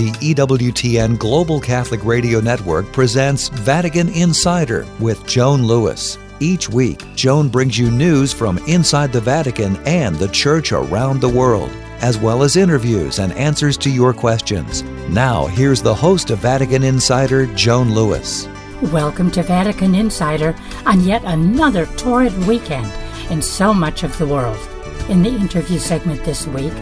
the 0.00 0.34
EWTN 0.34 1.18
Global 1.18 1.60
Catholic 1.60 2.02
Radio 2.06 2.40
Network 2.40 2.90
presents 2.90 3.48
Vatican 3.48 4.08
Insider 4.08 4.86
with 4.98 5.26
Joan 5.26 5.66
Lewis. 5.66 6.16
Each 6.40 6.70
week, 6.70 7.04
Joan 7.14 7.50
brings 7.50 7.78
you 7.78 7.90
news 7.90 8.32
from 8.32 8.56
inside 8.66 9.12
the 9.12 9.20
Vatican 9.20 9.76
and 9.84 10.16
the 10.16 10.28
Church 10.28 10.72
around 10.72 11.20
the 11.20 11.28
world, 11.28 11.68
as 12.00 12.16
well 12.16 12.42
as 12.42 12.56
interviews 12.56 13.18
and 13.18 13.34
answers 13.34 13.76
to 13.76 13.90
your 13.90 14.14
questions. 14.14 14.82
Now, 15.10 15.44
here's 15.48 15.82
the 15.82 15.94
host 15.94 16.30
of 16.30 16.38
Vatican 16.38 16.82
Insider, 16.82 17.44
Joan 17.54 17.92
Lewis. 17.92 18.48
Welcome 18.84 19.30
to 19.32 19.42
Vatican 19.42 19.94
Insider 19.94 20.56
on 20.86 21.02
yet 21.02 21.22
another 21.26 21.84
torrid 21.98 22.32
weekend 22.46 22.90
in 23.30 23.42
so 23.42 23.74
much 23.74 24.02
of 24.02 24.16
the 24.16 24.26
world. 24.26 24.66
In 25.10 25.22
the 25.22 25.28
interview 25.28 25.78
segment 25.78 26.24
this 26.24 26.46
week, 26.46 26.72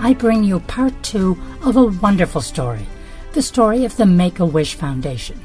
I 0.00 0.14
bring 0.14 0.44
you 0.44 0.60
part 0.60 1.02
two 1.02 1.36
of 1.64 1.76
a 1.76 1.84
wonderful 1.84 2.40
story 2.40 2.86
the 3.32 3.42
story 3.42 3.84
of 3.84 3.96
the 3.96 4.06
Make 4.06 4.38
a 4.38 4.46
Wish 4.46 4.74
Foundation. 4.74 5.40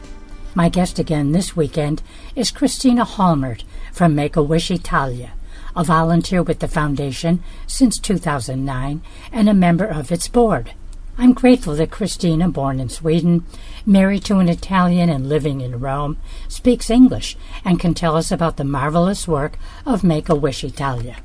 My 0.54 0.70
guest 0.70 1.00
again 1.00 1.32
this 1.32 1.56
weekend 1.56 2.04
is 2.36 2.52
Christina 2.52 3.04
Hallmert 3.04 3.64
from 3.92 4.14
Make 4.14 4.36
a 4.36 4.44
Wish 4.44 4.70
Italia, 4.70 5.32
a 5.76 5.84
volunteer 5.84 6.44
with 6.44 6.60
the 6.60 6.68
foundation 6.68 7.44
since 7.66 7.98
2009 7.98 9.02
and 9.32 9.50
a 9.50 9.54
member 9.56 9.86
of 9.86 10.12
its 10.12 10.28
board. 10.28 10.74
I'm 11.18 11.34
grateful 11.34 11.76
that 11.76 11.92
Christina, 11.92 12.48
born 12.48 12.80
in 12.80 12.90
Sweden, 12.90 13.46
married 13.88 14.24
to 14.26 14.38
an 14.38 14.50
Italian 14.50 15.10
and 15.10 15.28
living 15.28 15.62
in 15.62 15.80
Rome, 15.80 16.18
speaks 16.48 16.92
English 16.92 17.38
and 17.66 17.80
can 17.80 17.96
tell 17.96 18.16
us 18.16 18.32
about 18.32 18.58
the 18.58 18.64
marvelous 18.64 19.28
work 19.28 19.58
of 19.86 20.04
Make 20.04 20.30
a 20.30 20.36
Wish 20.36 20.64
Italia. 20.64 21.18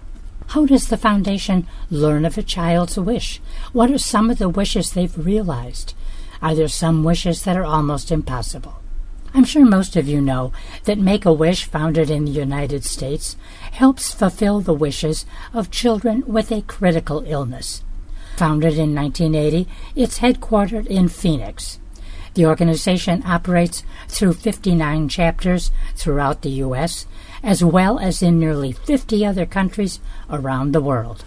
How 0.48 0.64
does 0.64 0.88
the 0.88 0.96
foundation 0.96 1.66
learn 1.90 2.24
of 2.24 2.38
a 2.38 2.42
child's 2.42 2.98
wish? 2.98 3.38
What 3.74 3.90
are 3.90 3.98
some 3.98 4.30
of 4.30 4.38
the 4.38 4.48
wishes 4.48 4.92
they've 4.92 5.26
realized? 5.26 5.92
Are 6.40 6.54
there 6.54 6.68
some 6.68 7.04
wishes 7.04 7.44
that 7.44 7.56
are 7.56 7.66
almost 7.66 8.10
impossible? 8.10 8.80
I'm 9.34 9.44
sure 9.44 9.66
most 9.66 9.94
of 9.94 10.08
you 10.08 10.22
know 10.22 10.54
that 10.84 10.96
Make 10.96 11.26
a 11.26 11.32
Wish, 11.34 11.64
founded 11.64 12.08
in 12.08 12.24
the 12.24 12.30
United 12.30 12.84
States, 12.84 13.36
helps 13.72 14.14
fulfill 14.14 14.62
the 14.62 14.72
wishes 14.72 15.26
of 15.52 15.70
children 15.70 16.24
with 16.26 16.50
a 16.50 16.62
critical 16.62 17.22
illness. 17.26 17.84
Founded 18.38 18.78
in 18.78 18.94
1980, 18.94 19.68
it's 19.94 20.20
headquartered 20.20 20.86
in 20.86 21.10
Phoenix. 21.10 21.78
The 22.32 22.46
organization 22.46 23.22
operates 23.26 23.82
through 24.06 24.32
59 24.32 25.10
chapters 25.10 25.70
throughout 25.94 26.40
the 26.40 26.50
U.S., 26.50 27.06
as 27.42 27.62
well 27.64 27.98
as 27.98 28.22
in 28.22 28.38
nearly 28.38 28.72
50 28.72 29.24
other 29.24 29.46
countries 29.46 30.00
around 30.30 30.72
the 30.72 30.80
world. 30.80 31.24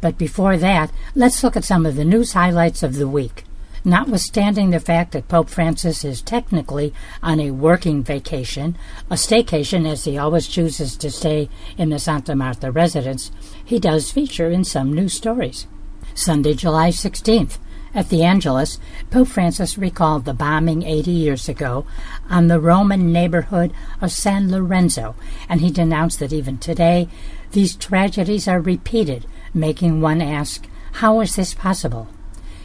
But 0.00 0.18
before 0.18 0.56
that, 0.56 0.90
let's 1.14 1.42
look 1.42 1.56
at 1.56 1.64
some 1.64 1.86
of 1.86 1.96
the 1.96 2.04
news 2.04 2.32
highlights 2.32 2.82
of 2.82 2.96
the 2.96 3.08
week. 3.08 3.44
Notwithstanding 3.84 4.70
the 4.70 4.78
fact 4.78 5.12
that 5.12 5.26
Pope 5.26 5.48
Francis 5.50 6.04
is 6.04 6.22
technically 6.22 6.94
on 7.20 7.40
a 7.40 7.50
working 7.50 8.04
vacation, 8.04 8.76
a 9.10 9.14
staycation 9.14 9.88
as 9.88 10.04
he 10.04 10.16
always 10.16 10.46
chooses 10.46 10.96
to 10.96 11.10
stay 11.10 11.48
in 11.76 11.90
the 11.90 11.98
Santa 11.98 12.36
Marta 12.36 12.70
residence, 12.70 13.32
he 13.64 13.80
does 13.80 14.12
feature 14.12 14.50
in 14.50 14.62
some 14.62 14.92
news 14.92 15.14
stories. 15.14 15.66
Sunday, 16.14 16.54
July 16.54 16.90
16th, 16.90 17.58
at 17.94 18.08
the 18.08 18.22
Angelus, 18.24 18.78
Pope 19.10 19.28
Francis 19.28 19.76
recalled 19.76 20.24
the 20.24 20.32
bombing 20.32 20.82
80 20.82 21.10
years 21.10 21.48
ago 21.48 21.84
on 22.30 22.48
the 22.48 22.60
Roman 22.60 23.12
neighborhood 23.12 23.72
of 24.00 24.12
San 24.12 24.50
Lorenzo, 24.50 25.14
and 25.48 25.60
he 25.60 25.70
denounced 25.70 26.18
that 26.20 26.32
even 26.32 26.58
today 26.58 27.08
these 27.52 27.76
tragedies 27.76 28.48
are 28.48 28.60
repeated, 28.60 29.26
making 29.52 30.00
one 30.00 30.22
ask, 30.22 30.66
How 30.92 31.20
is 31.20 31.36
this 31.36 31.52
possible? 31.52 32.08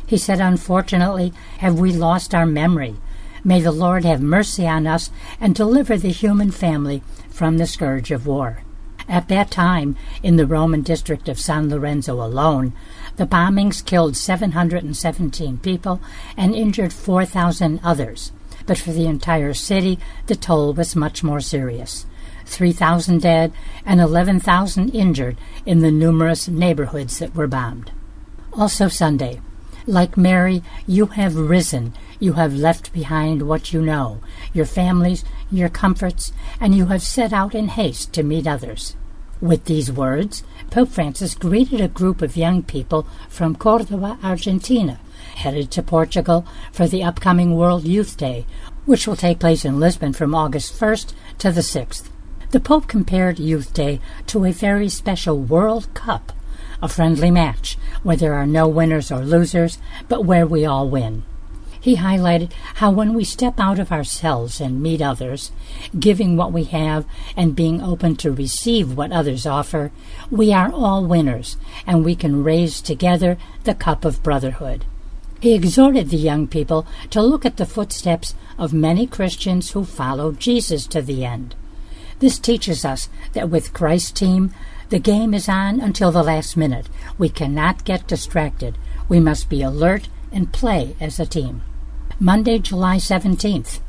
He 0.05 0.17
said, 0.17 0.39
Unfortunately, 0.39 1.33
have 1.59 1.77
we 1.77 1.91
lost 1.91 2.33
our 2.33 2.45
memory? 2.45 2.95
May 3.43 3.59
the 3.61 3.71
Lord 3.71 4.05
have 4.05 4.21
mercy 4.21 4.65
on 4.65 4.87
us 4.87 5.11
and 5.39 5.53
deliver 5.53 5.97
the 5.97 6.11
human 6.11 6.51
family 6.51 7.03
from 7.29 7.57
the 7.57 7.67
scourge 7.67 8.11
of 8.11 8.25
war. 8.25 8.63
At 9.09 9.29
that 9.29 9.51
time, 9.51 9.95
in 10.21 10.35
the 10.35 10.45
Roman 10.45 10.81
district 10.81 11.29
of 11.29 11.39
San 11.39 11.69
Lorenzo 11.69 12.21
alone, 12.21 12.73
the 13.17 13.25
bombings 13.25 13.83
killed 13.83 14.15
717 14.15 15.57
people 15.57 15.99
and 16.35 16.55
injured 16.55 16.93
4,000 16.93 17.79
others. 17.83 18.31
But 18.65 18.77
for 18.77 18.91
the 18.91 19.07
entire 19.07 19.53
city, 19.53 19.99
the 20.27 20.35
toll 20.35 20.73
was 20.73 20.95
much 20.95 21.23
more 21.23 21.41
serious. 21.41 22.05
3,000 22.45 23.21
dead 23.21 23.51
and 23.85 23.99
11,000 23.99 24.89
injured 24.89 25.37
in 25.65 25.79
the 25.79 25.91
numerous 25.91 26.47
neighborhoods 26.47 27.19
that 27.19 27.35
were 27.35 27.47
bombed. 27.47 27.91
Also 28.53 28.87
Sunday, 28.87 29.41
like 29.85 30.17
Mary, 30.17 30.63
you 30.85 31.07
have 31.07 31.35
risen. 31.35 31.93
You 32.19 32.33
have 32.33 32.53
left 32.53 32.91
behind 32.91 33.47
what 33.47 33.71
you 33.71 33.81
know, 33.81 34.19
your 34.53 34.65
families, 34.65 35.23
your 35.49 35.69
comforts, 35.69 36.33
and 36.59 36.75
you 36.75 36.87
have 36.87 37.01
set 37.01 37.31
out 37.31 37.55
in 37.55 37.69
haste 37.69 38.11
to 38.13 38.23
meet 38.23 38.47
others. 38.47 38.95
With 39.39 39.65
these 39.65 39.91
words, 39.91 40.43
Pope 40.69 40.89
Francis 40.89 41.33
greeted 41.33 41.79
a 41.79 41.87
group 41.87 42.21
of 42.21 42.35
young 42.35 42.61
people 42.61 43.07
from 43.29 43.55
Cordoba, 43.55 44.19
Argentina, 44.21 44.99
headed 45.35 45.71
to 45.71 45.81
Portugal 45.81 46.45
for 46.71 46.87
the 46.87 47.03
upcoming 47.03 47.55
World 47.55 47.85
Youth 47.85 48.17
Day, 48.17 48.45
which 48.85 49.07
will 49.07 49.15
take 49.15 49.39
place 49.39 49.63
in 49.63 49.79
Lisbon 49.79 50.13
from 50.13 50.35
August 50.35 50.77
1st 50.77 51.13
to 51.39 51.51
the 51.51 51.61
6th. 51.61 52.09
The 52.51 52.59
Pope 52.59 52.87
compared 52.87 53.39
Youth 53.39 53.73
Day 53.73 53.99
to 54.27 54.45
a 54.45 54.51
very 54.51 54.89
special 54.89 55.39
World 55.39 55.93
Cup, 55.93 56.33
a 56.81 56.89
friendly 56.89 57.31
match 57.31 57.77
where 58.03 58.17
there 58.17 58.33
are 58.33 58.45
no 58.45 58.67
winners 58.67 59.11
or 59.11 59.19
losers, 59.19 59.79
but 60.07 60.25
where 60.25 60.45
we 60.45 60.65
all 60.65 60.89
win. 60.89 61.23
He 61.79 61.97
highlighted 61.97 62.51
how 62.75 62.91
when 62.91 63.13
we 63.13 63.23
step 63.23 63.59
out 63.59 63.79
of 63.79 63.91
ourselves 63.91 64.59
and 64.59 64.81
meet 64.81 65.01
others, 65.01 65.51
giving 65.97 66.35
what 66.35 66.51
we 66.51 66.65
have 66.65 67.05
and 67.35 67.55
being 67.55 67.81
open 67.81 68.15
to 68.17 68.31
receive 68.31 68.95
what 68.95 69.11
others 69.11 69.45
offer, 69.45 69.91
we 70.29 70.51
are 70.51 70.71
all 70.71 71.05
winners 71.05 71.57
and 71.85 72.03
we 72.03 72.15
can 72.15 72.43
raise 72.43 72.81
together 72.81 73.37
the 73.63 73.75
cup 73.75 74.05
of 74.05 74.23
brotherhood. 74.23 74.85
He 75.39 75.53
exhorted 75.53 76.09
the 76.09 76.17
young 76.17 76.47
people 76.47 76.87
to 77.11 77.21
look 77.21 77.45
at 77.45 77.57
the 77.57 77.65
footsteps 77.65 78.33
of 78.57 78.73
many 78.73 79.05
Christians 79.05 79.71
who 79.71 79.85
followed 79.85 80.39
Jesus 80.39 80.87
to 80.87 81.01
the 81.01 81.23
end. 81.23 81.55
This 82.19 82.39
teaches 82.39 82.83
us 82.83 83.09
that 83.33 83.49
with 83.49 83.73
Christ's 83.73 84.11
team, 84.11 84.51
the 84.89 84.99
game 84.99 85.35
is 85.35 85.47
on 85.47 85.79
until 85.79 86.11
the 86.11 86.23
last 86.23 86.57
minute. 86.57 86.89
We 87.17 87.29
cannot 87.29 87.85
get 87.85 88.07
distracted. 88.07 88.77
We 89.07 89.19
must 89.19 89.49
be 89.49 89.61
alert 89.61 90.09
and 90.31 90.53
play 90.53 90.95
as 90.99 91.19
a 91.19 91.25
team. 91.25 91.61
Monday, 92.19 92.59
July 92.59 92.97
17th. 92.97 93.79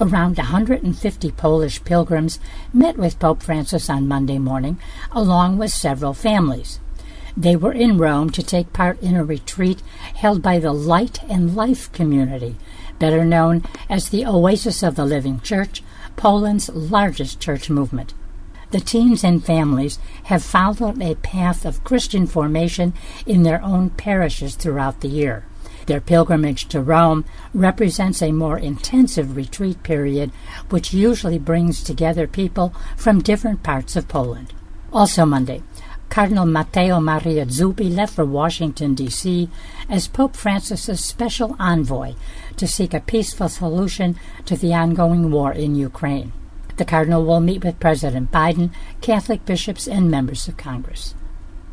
Around 0.00 0.38
150 0.38 1.30
Polish 1.32 1.82
pilgrims 1.84 2.40
met 2.72 2.96
with 2.96 3.18
Pope 3.18 3.42
Francis 3.42 3.88
on 3.88 4.08
Monday 4.08 4.38
morning, 4.38 4.78
along 5.12 5.58
with 5.58 5.70
several 5.70 6.14
families. 6.14 6.80
They 7.36 7.56
were 7.56 7.72
in 7.72 7.98
Rome 7.98 8.30
to 8.30 8.42
take 8.42 8.72
part 8.72 9.00
in 9.00 9.16
a 9.16 9.24
retreat 9.24 9.82
held 10.14 10.40
by 10.42 10.58
the 10.58 10.72
Light 10.72 11.20
and 11.28 11.56
Life 11.56 11.90
community, 11.92 12.56
better 12.98 13.24
known 13.24 13.64
as 13.88 14.08
the 14.08 14.24
Oasis 14.24 14.82
of 14.82 14.94
the 14.94 15.04
Living 15.04 15.40
Church, 15.40 15.82
Poland's 16.16 16.68
largest 16.68 17.40
church 17.40 17.68
movement. 17.68 18.14
The 18.70 18.80
teens 18.80 19.22
and 19.22 19.44
families 19.44 19.98
have 20.24 20.42
followed 20.42 21.00
a 21.00 21.14
path 21.16 21.64
of 21.64 21.84
Christian 21.84 22.26
formation 22.26 22.94
in 23.26 23.42
their 23.42 23.62
own 23.62 23.90
parishes 23.90 24.54
throughout 24.54 25.00
the 25.00 25.08
year. 25.08 25.44
Their 25.86 26.00
pilgrimage 26.00 26.66
to 26.68 26.80
Rome 26.80 27.24
represents 27.52 28.22
a 28.22 28.32
more 28.32 28.58
intensive 28.58 29.36
retreat 29.36 29.82
period, 29.82 30.32
which 30.70 30.94
usually 30.94 31.38
brings 31.38 31.82
together 31.82 32.26
people 32.26 32.74
from 32.96 33.20
different 33.20 33.62
parts 33.62 33.96
of 33.96 34.08
Poland. 34.08 34.54
Also 34.92 35.26
Monday, 35.26 35.62
Cardinal 36.08 36.46
Matteo 36.46 37.00
Maria 37.00 37.44
Zuppi 37.46 37.94
left 37.94 38.14
for 38.14 38.24
Washington, 38.24 38.94
D.C. 38.94 39.48
as 39.88 40.06
Pope 40.06 40.36
Francis's 40.36 41.04
special 41.04 41.56
envoy 41.58 42.14
to 42.56 42.68
seek 42.68 42.94
a 42.94 43.00
peaceful 43.00 43.48
solution 43.48 44.16
to 44.46 44.56
the 44.56 44.72
ongoing 44.72 45.30
war 45.30 45.52
in 45.52 45.74
Ukraine. 45.74 46.32
The 46.76 46.84
Cardinal 46.84 47.24
will 47.24 47.40
meet 47.40 47.64
with 47.64 47.80
President 47.80 48.30
Biden, 48.30 48.70
Catholic 49.00 49.44
bishops, 49.44 49.86
and 49.86 50.10
members 50.10 50.48
of 50.48 50.56
Congress. 50.56 51.14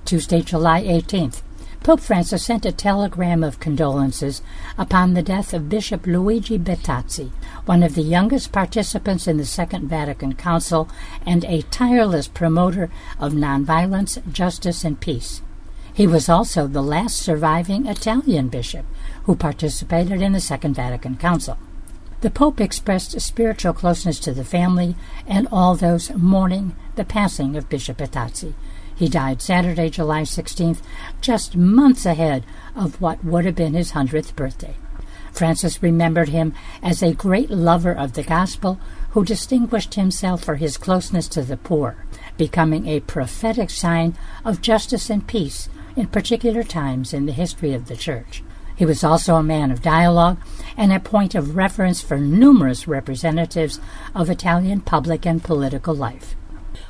Tuesday, 0.05 0.41
July 0.41 0.83
18th. 0.83 1.41
Pope 1.83 1.99
Francis 1.99 2.45
sent 2.45 2.63
a 2.63 2.71
telegram 2.71 3.43
of 3.43 3.59
condolences 3.59 4.43
upon 4.77 5.15
the 5.15 5.23
death 5.23 5.51
of 5.51 5.67
Bishop 5.67 6.05
Luigi 6.05 6.59
Bettazzi, 6.59 7.31
one 7.65 7.81
of 7.81 7.95
the 7.95 8.03
youngest 8.03 8.51
participants 8.51 9.27
in 9.27 9.37
the 9.37 9.45
Second 9.45 9.87
Vatican 9.87 10.35
Council 10.35 10.87
and 11.25 11.43
a 11.45 11.63
tireless 11.63 12.27
promoter 12.27 12.91
of 13.19 13.33
nonviolence, 13.33 14.21
justice, 14.31 14.83
and 14.83 14.99
peace. 14.99 15.41
He 15.91 16.05
was 16.05 16.29
also 16.29 16.67
the 16.67 16.83
last 16.83 17.17
surviving 17.17 17.87
Italian 17.87 18.49
bishop 18.49 18.85
who 19.23 19.35
participated 19.35 20.21
in 20.21 20.33
the 20.33 20.39
Second 20.39 20.75
Vatican 20.75 21.17
Council. 21.17 21.57
The 22.21 22.29
Pope 22.29 22.61
expressed 22.61 23.19
spiritual 23.19 23.73
closeness 23.73 24.19
to 24.19 24.31
the 24.33 24.45
family 24.45 24.95
and 25.25 25.47
all 25.51 25.75
those 25.75 26.11
mourning 26.13 26.75
the 26.95 27.05
passing 27.05 27.55
of 27.55 27.69
Bishop 27.69 27.97
Bettazzi. 27.97 28.53
He 29.01 29.09
died 29.09 29.41
Saturday, 29.41 29.89
July 29.89 30.21
16th, 30.21 30.77
just 31.21 31.55
months 31.55 32.05
ahead 32.05 32.45
of 32.75 33.01
what 33.01 33.25
would 33.25 33.45
have 33.45 33.55
been 33.55 33.73
his 33.73 33.93
100th 33.93 34.35
birthday. 34.35 34.75
Francis 35.31 35.81
remembered 35.81 36.29
him 36.29 36.53
as 36.83 37.01
a 37.01 37.15
great 37.15 37.49
lover 37.49 37.91
of 37.91 38.13
the 38.13 38.21
gospel 38.21 38.79
who 39.13 39.25
distinguished 39.25 39.95
himself 39.95 40.43
for 40.43 40.57
his 40.57 40.77
closeness 40.77 41.27
to 41.29 41.41
the 41.41 41.57
poor, 41.57 42.05
becoming 42.37 42.85
a 42.85 42.99
prophetic 42.99 43.71
sign 43.71 44.15
of 44.45 44.61
justice 44.61 45.09
and 45.09 45.25
peace 45.25 45.67
in 45.95 46.05
particular 46.05 46.61
times 46.61 47.11
in 47.11 47.25
the 47.25 47.31
history 47.31 47.73
of 47.73 47.87
the 47.87 47.97
Church. 47.97 48.43
He 48.75 48.85
was 48.85 49.03
also 49.03 49.35
a 49.35 49.41
man 49.41 49.71
of 49.71 49.81
dialogue 49.81 50.39
and 50.77 50.93
a 50.93 50.99
point 50.99 51.33
of 51.33 51.55
reference 51.55 52.01
for 52.01 52.19
numerous 52.19 52.87
representatives 52.87 53.79
of 54.13 54.29
Italian 54.29 54.81
public 54.81 55.25
and 55.25 55.43
political 55.43 55.95
life. 55.95 56.35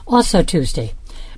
Also 0.06 0.44
Tuesday, 0.44 0.94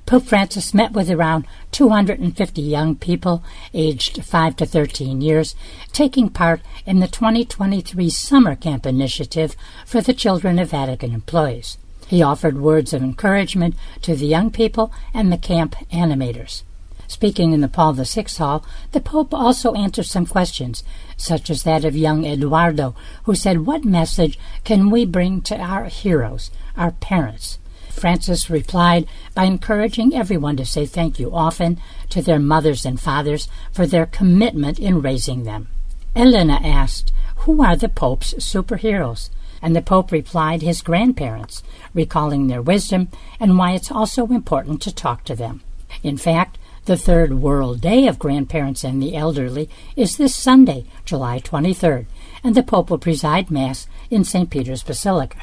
Pope 0.06 0.24
Francis 0.24 0.74
met 0.74 0.92
with 0.92 1.10
around 1.10 1.46
250 1.72 2.60
young 2.60 2.94
people 2.94 3.42
aged 3.72 4.22
5 4.22 4.56
to 4.56 4.66
13 4.66 5.22
years, 5.22 5.54
taking 5.92 6.28
part 6.28 6.60
in 6.84 7.00
the 7.00 7.08
2023 7.08 8.10
Summer 8.10 8.54
Camp 8.54 8.84
Initiative 8.84 9.56
for 9.86 10.02
the 10.02 10.12
children 10.12 10.58
of 10.58 10.70
Vatican 10.70 11.14
employees. 11.14 11.78
He 12.06 12.22
offered 12.22 12.60
words 12.60 12.92
of 12.92 13.02
encouragement 13.02 13.76
to 14.02 14.14
the 14.14 14.26
young 14.26 14.50
people 14.50 14.92
and 15.14 15.32
the 15.32 15.38
camp 15.38 15.74
animators. 15.90 16.64
Speaking 17.08 17.52
in 17.52 17.62
the 17.62 17.68
Paul 17.68 17.94
VI 17.94 18.26
Hall, 18.36 18.64
the 18.92 19.00
Pope 19.00 19.32
also 19.32 19.72
answered 19.72 20.06
some 20.06 20.26
questions, 20.26 20.84
such 21.16 21.48
as 21.48 21.62
that 21.62 21.84
of 21.86 21.96
young 21.96 22.26
Eduardo, 22.26 22.94
who 23.22 23.34
said, 23.34 23.64
What 23.64 23.86
message 23.86 24.38
can 24.64 24.90
we 24.90 25.06
bring 25.06 25.40
to 25.42 25.56
our 25.56 25.84
heroes, 25.84 26.50
our 26.76 26.90
parents? 26.90 27.58
Francis 27.94 28.50
replied 28.50 29.06
by 29.34 29.44
encouraging 29.44 30.14
everyone 30.14 30.56
to 30.56 30.66
say 30.66 30.84
thank 30.86 31.18
you 31.18 31.34
often 31.34 31.80
to 32.10 32.20
their 32.20 32.38
mothers 32.38 32.84
and 32.84 33.00
fathers 33.00 33.48
for 33.72 33.86
their 33.86 34.06
commitment 34.06 34.78
in 34.78 35.00
raising 35.00 35.44
them. 35.44 35.68
Elena 36.14 36.60
asked, 36.62 37.12
Who 37.38 37.62
are 37.62 37.76
the 37.76 37.88
Pope's 37.88 38.34
superheroes? 38.34 39.30
And 39.62 39.74
the 39.74 39.82
Pope 39.82 40.12
replied, 40.12 40.62
His 40.62 40.82
grandparents, 40.82 41.62
recalling 41.94 42.46
their 42.46 42.62
wisdom 42.62 43.08
and 43.40 43.56
why 43.56 43.72
it's 43.72 43.90
also 43.90 44.26
important 44.26 44.82
to 44.82 44.94
talk 44.94 45.24
to 45.24 45.34
them. 45.34 45.62
In 46.02 46.16
fact, 46.16 46.58
the 46.84 46.96
third 46.98 47.34
World 47.40 47.80
Day 47.80 48.06
of 48.06 48.18
Grandparents 48.18 48.84
and 48.84 49.02
the 49.02 49.16
Elderly 49.16 49.70
is 49.96 50.18
this 50.18 50.36
Sunday, 50.36 50.84
July 51.06 51.40
23rd, 51.40 52.04
and 52.42 52.54
the 52.54 52.62
Pope 52.62 52.90
will 52.90 52.98
preside 52.98 53.50
Mass 53.50 53.88
in 54.10 54.22
St. 54.22 54.50
Peter's 54.50 54.82
Basilica. 54.82 55.38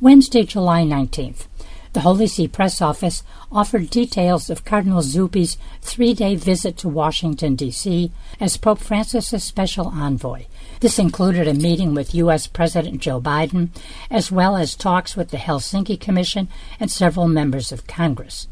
Wednesday, 0.00 0.42
July 0.42 0.82
19th. 0.82 1.46
The 1.92 2.00
Holy 2.00 2.26
See 2.26 2.48
Press 2.48 2.80
Office 2.80 3.22
offered 3.50 3.90
details 3.90 4.48
of 4.48 4.64
Cardinal 4.64 5.02
Zuppi's 5.02 5.58
three 5.82 6.14
day 6.14 6.36
visit 6.36 6.78
to 6.78 6.88
Washington, 6.88 7.54
D.C. 7.54 8.10
as 8.40 8.56
Pope 8.56 8.78
Francis's 8.78 9.44
special 9.44 9.88
envoy. 9.88 10.46
This 10.80 10.98
included 10.98 11.46
a 11.46 11.52
meeting 11.52 11.92
with 11.92 12.14
U.S. 12.14 12.46
President 12.46 13.02
Joe 13.02 13.20
Biden, 13.20 13.68
as 14.10 14.32
well 14.32 14.56
as 14.56 14.74
talks 14.74 15.16
with 15.16 15.30
the 15.30 15.36
Helsinki 15.36 16.00
Commission 16.00 16.48
and 16.80 16.90
several 16.90 17.28
members 17.28 17.72
of 17.72 17.86
Congress. 17.86 18.48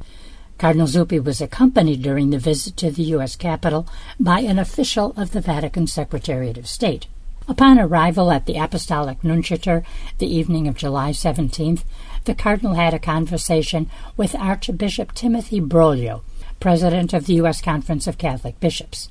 Cardinal 0.58 0.86
Zuppi 0.86 1.24
was 1.24 1.40
accompanied 1.40 2.02
during 2.02 2.28
the 2.28 2.38
visit 2.38 2.76
to 2.76 2.90
the 2.90 3.04
U.S. 3.14 3.36
Capitol 3.36 3.88
by 4.18 4.40
an 4.40 4.58
official 4.58 5.14
of 5.16 5.30
the 5.30 5.40
Vatican 5.40 5.86
Secretariat 5.86 6.58
of 6.58 6.68
State. 6.68 7.06
Upon 7.50 7.80
arrival 7.80 8.30
at 8.30 8.46
the 8.46 8.58
Apostolic 8.58 9.22
Nunciature 9.22 9.82
the 10.18 10.32
evening 10.32 10.68
of 10.68 10.76
July 10.76 11.10
17th, 11.10 11.82
the 12.24 12.32
Cardinal 12.32 12.74
had 12.74 12.94
a 12.94 13.00
conversation 13.00 13.90
with 14.16 14.36
Archbishop 14.36 15.12
Timothy 15.14 15.60
Broglio, 15.60 16.22
President 16.60 17.12
of 17.12 17.26
the 17.26 17.34
U.S. 17.34 17.60
Conference 17.60 18.06
of 18.06 18.18
Catholic 18.18 18.60
Bishops. 18.60 19.10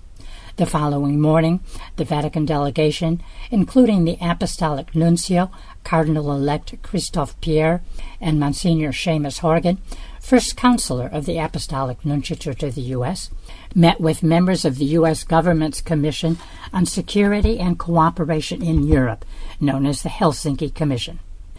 The 0.56 0.66
following 0.66 1.20
morning, 1.20 1.60
the 1.98 2.06
Vatican 2.06 2.46
delegation, 2.46 3.22
including 3.52 4.06
the 4.06 4.18
Apostolic 4.22 4.96
Nuncio, 4.96 5.52
Cardinal 5.84 6.32
elect 6.32 6.82
Christophe 6.82 7.40
Pierre, 7.42 7.82
and 8.22 8.40
Monsignor 8.40 8.94
Seamus 8.94 9.40
Horgan, 9.40 9.80
first 10.30 10.56
counselor 10.56 11.08
of 11.08 11.26
the 11.26 11.40
Apostolic 11.40 12.04
Nunciature 12.04 12.56
to 12.56 12.70
the 12.70 12.82
U.S., 12.94 13.32
met 13.74 14.00
with 14.00 14.22
members 14.22 14.64
of 14.64 14.78
the 14.78 14.86
U.S. 14.86 15.24
government's 15.24 15.82
Commission 15.82 16.38
on 16.72 16.86
Security 16.86 17.58
and 17.58 17.80
Cooperation 17.80 18.62
in 18.62 18.86
Europe, 18.86 19.26
known 19.60 19.88
as 19.88 20.04
the 20.04 20.10
Helsinki 20.10 20.72
Commission. 20.72 21.18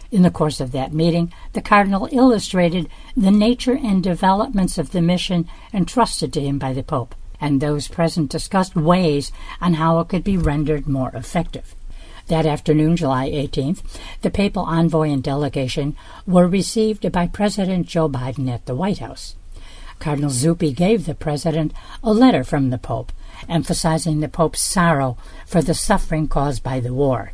In 0.09 0.21
the 0.21 0.31
course 0.31 0.61
of 0.61 0.71
that 0.71 0.93
meeting, 0.93 1.33
the 1.51 1.61
Cardinal 1.61 2.07
illustrated 2.13 2.87
the 3.17 3.29
nature 3.29 3.75
and 3.75 4.01
developments 4.01 4.77
of 4.77 4.93
the 4.93 5.01
mission 5.01 5.49
entrusted 5.73 6.31
to 6.31 6.39
him 6.39 6.57
by 6.57 6.71
the 6.71 6.81
Pope, 6.81 7.13
and 7.41 7.59
those 7.59 7.89
present 7.89 8.31
discussed 8.31 8.77
ways 8.77 9.33
on 9.59 9.73
how 9.73 9.99
it 9.99 10.07
could 10.07 10.23
be 10.23 10.37
rendered 10.37 10.87
more 10.87 11.11
effective. 11.13 11.75
That 12.31 12.45
afternoon, 12.45 12.95
July 12.95 13.29
18th, 13.29 13.81
the 14.21 14.29
papal 14.29 14.63
envoy 14.63 15.09
and 15.09 15.21
delegation 15.21 15.97
were 16.25 16.47
received 16.47 17.11
by 17.11 17.27
President 17.27 17.87
Joe 17.87 18.07
Biden 18.07 18.49
at 18.49 18.65
the 18.65 18.73
White 18.73 18.99
House. 18.99 19.35
Cardinal 19.99 20.29
Zuppi 20.29 20.73
gave 20.73 21.05
the 21.05 21.13
president 21.13 21.73
a 22.01 22.13
letter 22.13 22.45
from 22.45 22.69
the 22.69 22.77
Pope, 22.77 23.11
emphasizing 23.49 24.21
the 24.21 24.29
Pope's 24.29 24.61
sorrow 24.61 25.17
for 25.45 25.61
the 25.61 25.73
suffering 25.73 26.29
caused 26.29 26.63
by 26.63 26.79
the 26.79 26.93
war. 26.93 27.33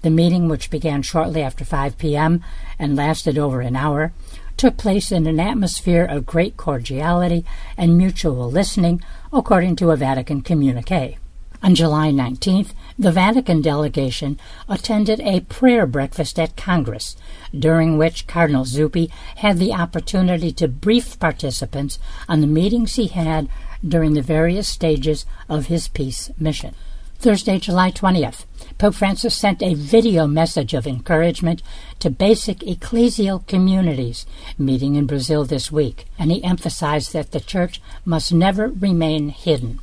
The 0.00 0.08
meeting, 0.08 0.48
which 0.48 0.70
began 0.70 1.02
shortly 1.02 1.42
after 1.42 1.66
5 1.66 1.98
p.m. 1.98 2.42
and 2.78 2.96
lasted 2.96 3.36
over 3.36 3.60
an 3.60 3.76
hour, 3.76 4.14
took 4.56 4.78
place 4.78 5.12
in 5.12 5.26
an 5.26 5.38
atmosphere 5.38 6.06
of 6.06 6.24
great 6.24 6.56
cordiality 6.56 7.44
and 7.76 7.98
mutual 7.98 8.50
listening, 8.50 9.02
according 9.34 9.76
to 9.76 9.90
a 9.90 9.96
Vatican 9.96 10.40
communique. 10.40 11.18
On 11.62 11.74
July 11.74 12.10
19th, 12.10 12.72
the 12.98 13.10
Vatican 13.10 13.60
delegation 13.60 14.38
attended 14.68 15.20
a 15.20 15.40
prayer 15.40 15.86
breakfast 15.86 16.38
at 16.38 16.56
Congress, 16.56 17.16
during 17.58 17.96
which 17.96 18.26
Cardinal 18.26 18.64
Zuppi 18.64 19.10
had 19.36 19.58
the 19.58 19.72
opportunity 19.72 20.52
to 20.52 20.68
brief 20.68 21.18
participants 21.18 21.98
on 22.28 22.40
the 22.40 22.46
meetings 22.46 22.96
he 22.96 23.08
had 23.08 23.48
during 23.86 24.14
the 24.14 24.22
various 24.22 24.68
stages 24.68 25.24
of 25.48 25.66
his 25.66 25.88
peace 25.88 26.30
mission. 26.38 26.74
Thursday, 27.18 27.58
July 27.58 27.90
20th, 27.90 28.44
Pope 28.76 28.94
Francis 28.94 29.34
sent 29.34 29.62
a 29.62 29.74
video 29.74 30.26
message 30.26 30.74
of 30.74 30.86
encouragement 30.86 31.62
to 32.00 32.10
basic 32.10 32.58
ecclesial 32.58 33.46
communities 33.46 34.26
meeting 34.58 34.94
in 34.94 35.06
Brazil 35.06 35.44
this 35.44 35.72
week, 35.72 36.04
and 36.18 36.30
he 36.30 36.44
emphasized 36.44 37.12
that 37.12 37.32
the 37.32 37.40
Church 37.40 37.80
must 38.04 38.32
never 38.32 38.68
remain 38.68 39.30
hidden. 39.30 39.80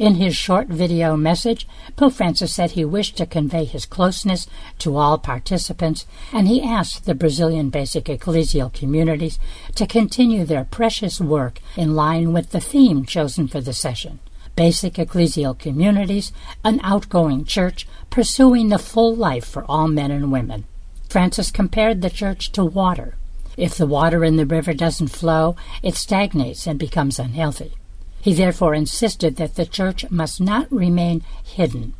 In 0.00 0.14
his 0.14 0.34
short 0.34 0.68
video 0.68 1.14
message, 1.14 1.68
Pope 1.94 2.14
Francis 2.14 2.54
said 2.54 2.70
he 2.70 2.86
wished 2.86 3.18
to 3.18 3.26
convey 3.26 3.66
his 3.66 3.84
closeness 3.84 4.46
to 4.78 4.96
all 4.96 5.18
participants, 5.18 6.06
and 6.32 6.48
he 6.48 6.62
asked 6.62 7.04
the 7.04 7.14
Brazilian 7.14 7.68
basic 7.68 8.06
ecclesial 8.06 8.72
communities 8.72 9.38
to 9.74 9.86
continue 9.86 10.46
their 10.46 10.64
precious 10.64 11.20
work 11.20 11.60
in 11.76 11.94
line 11.94 12.32
with 12.32 12.48
the 12.48 12.60
theme 12.60 13.04
chosen 13.04 13.46
for 13.46 13.60
the 13.60 13.74
session. 13.74 14.20
Basic 14.56 14.94
ecclesial 14.94 15.58
communities, 15.58 16.32
an 16.64 16.80
outgoing 16.82 17.44
church 17.44 17.86
pursuing 18.08 18.70
the 18.70 18.78
full 18.78 19.14
life 19.14 19.44
for 19.44 19.66
all 19.66 19.86
men 19.86 20.10
and 20.10 20.32
women. 20.32 20.64
Francis 21.10 21.50
compared 21.50 22.00
the 22.00 22.08
church 22.08 22.52
to 22.52 22.64
water. 22.64 23.16
If 23.58 23.74
the 23.74 23.86
water 23.86 24.24
in 24.24 24.36
the 24.36 24.46
river 24.46 24.72
doesn't 24.72 25.08
flow, 25.08 25.56
it 25.82 25.94
stagnates 25.94 26.66
and 26.66 26.78
becomes 26.78 27.18
unhealthy. 27.18 27.74
He 28.20 28.34
therefore 28.34 28.74
insisted 28.74 29.36
that 29.36 29.54
the 29.54 29.66
church 29.66 30.10
must 30.10 30.40
not 30.40 30.70
remain 30.70 31.22
hidden. 31.42 31.94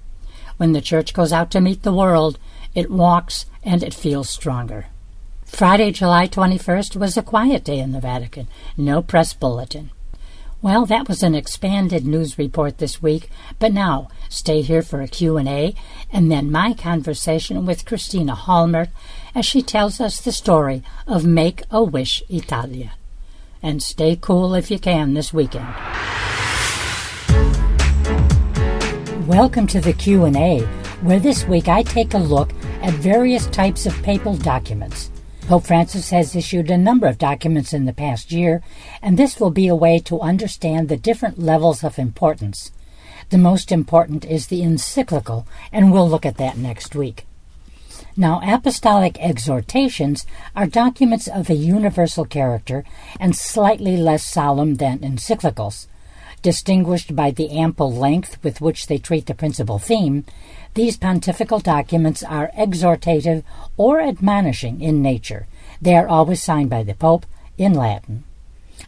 When 0.56 0.72
the 0.72 0.80
church 0.80 1.14
goes 1.14 1.32
out 1.32 1.50
to 1.52 1.60
meet 1.60 1.82
the 1.82 1.94
world, 1.94 2.38
it 2.74 2.90
walks 2.90 3.46
and 3.62 3.82
it 3.82 3.94
feels 3.94 4.28
stronger. 4.28 4.86
Friday, 5.44 5.90
July 5.90 6.28
21st 6.28 6.96
was 6.96 7.16
a 7.16 7.22
quiet 7.22 7.64
day 7.64 7.78
in 7.78 7.92
the 7.92 8.00
Vatican. 8.00 8.46
No 8.76 9.02
press 9.02 9.32
bulletin. 9.32 9.90
Well, 10.62 10.84
that 10.86 11.08
was 11.08 11.22
an 11.22 11.34
expanded 11.34 12.06
news 12.06 12.36
report 12.36 12.78
this 12.78 13.00
week, 13.00 13.30
but 13.58 13.72
now 13.72 14.08
stay 14.28 14.60
here 14.60 14.82
for 14.82 15.00
a 15.00 15.08
Q&A 15.08 15.74
and 16.12 16.30
then 16.30 16.52
my 16.52 16.74
conversation 16.74 17.64
with 17.64 17.86
Christina 17.86 18.36
Hallmert 18.36 18.90
as 19.34 19.46
she 19.46 19.62
tells 19.62 20.00
us 20.00 20.20
the 20.20 20.32
story 20.32 20.82
of 21.06 21.24
Make 21.24 21.62
a 21.70 21.82
Wish 21.82 22.22
Italia 22.28 22.92
and 23.62 23.82
stay 23.82 24.16
cool 24.20 24.54
if 24.54 24.70
you 24.70 24.78
can 24.78 25.14
this 25.14 25.32
weekend. 25.32 25.68
Welcome 29.30 29.68
to 29.68 29.80
the 29.80 29.92
Q&A, 29.92 30.62
where 31.02 31.20
this 31.20 31.46
week 31.46 31.68
I 31.68 31.84
take 31.84 32.14
a 32.14 32.18
look 32.18 32.50
at 32.82 32.94
various 32.94 33.46
types 33.46 33.87
of 33.87 34.02
papal 34.02 34.34
documents. 34.34 35.08
Pope 35.42 35.66
Francis 35.66 36.10
has 36.10 36.34
issued 36.34 36.68
a 36.68 36.76
number 36.76 37.06
of 37.06 37.16
documents 37.16 37.72
in 37.72 37.84
the 37.84 37.92
past 37.92 38.32
year, 38.32 38.60
and 39.00 39.16
this 39.16 39.38
will 39.38 39.52
be 39.52 39.68
a 39.68 39.76
way 39.76 40.00
to 40.00 40.20
understand 40.20 40.88
the 40.88 40.96
different 40.96 41.38
levels 41.38 41.84
of 41.84 41.96
importance. 41.96 42.72
The 43.28 43.38
most 43.38 43.70
important 43.70 44.25
is 44.25 44.49
the 44.49 44.64
encyclical, 44.64 45.46
and 45.70 45.92
we'll 45.92 46.10
look 46.10 46.26
at 46.26 46.38
that 46.38 46.58
next 46.58 46.96
week. 46.96 47.25
Now, 48.16 48.40
apostolic 48.42 49.16
exhortations 49.20 50.26
are 50.56 50.66
documents 50.66 51.28
of 51.28 51.49
a 51.49 51.54
universal 51.54 52.25
character 52.25 52.82
and 53.20 53.37
slightly 53.37 53.96
less 53.96 54.26
solemn 54.26 54.75
than 54.75 54.99
encyclicals. 54.99 55.87
Distinguished 56.42 57.14
by 57.14 57.32
the 57.32 57.50
ample 57.50 57.92
length 57.92 58.42
with 58.42 58.62
which 58.62 58.87
they 58.87 58.97
treat 58.97 59.26
the 59.26 59.35
principal 59.35 59.78
theme, 59.78 60.25
these 60.73 60.97
pontifical 60.97 61.59
documents 61.59 62.23
are 62.23 62.50
exhortative 62.56 63.42
or 63.76 64.00
admonishing 64.00 64.80
in 64.80 65.02
nature. 65.02 65.47
They 65.82 65.94
are 65.97 66.09
always 66.09 66.42
signed 66.42 66.70
by 66.70 66.82
the 66.82 66.94
Pope 66.94 67.26
in 67.59 67.75
Latin. 67.75 68.25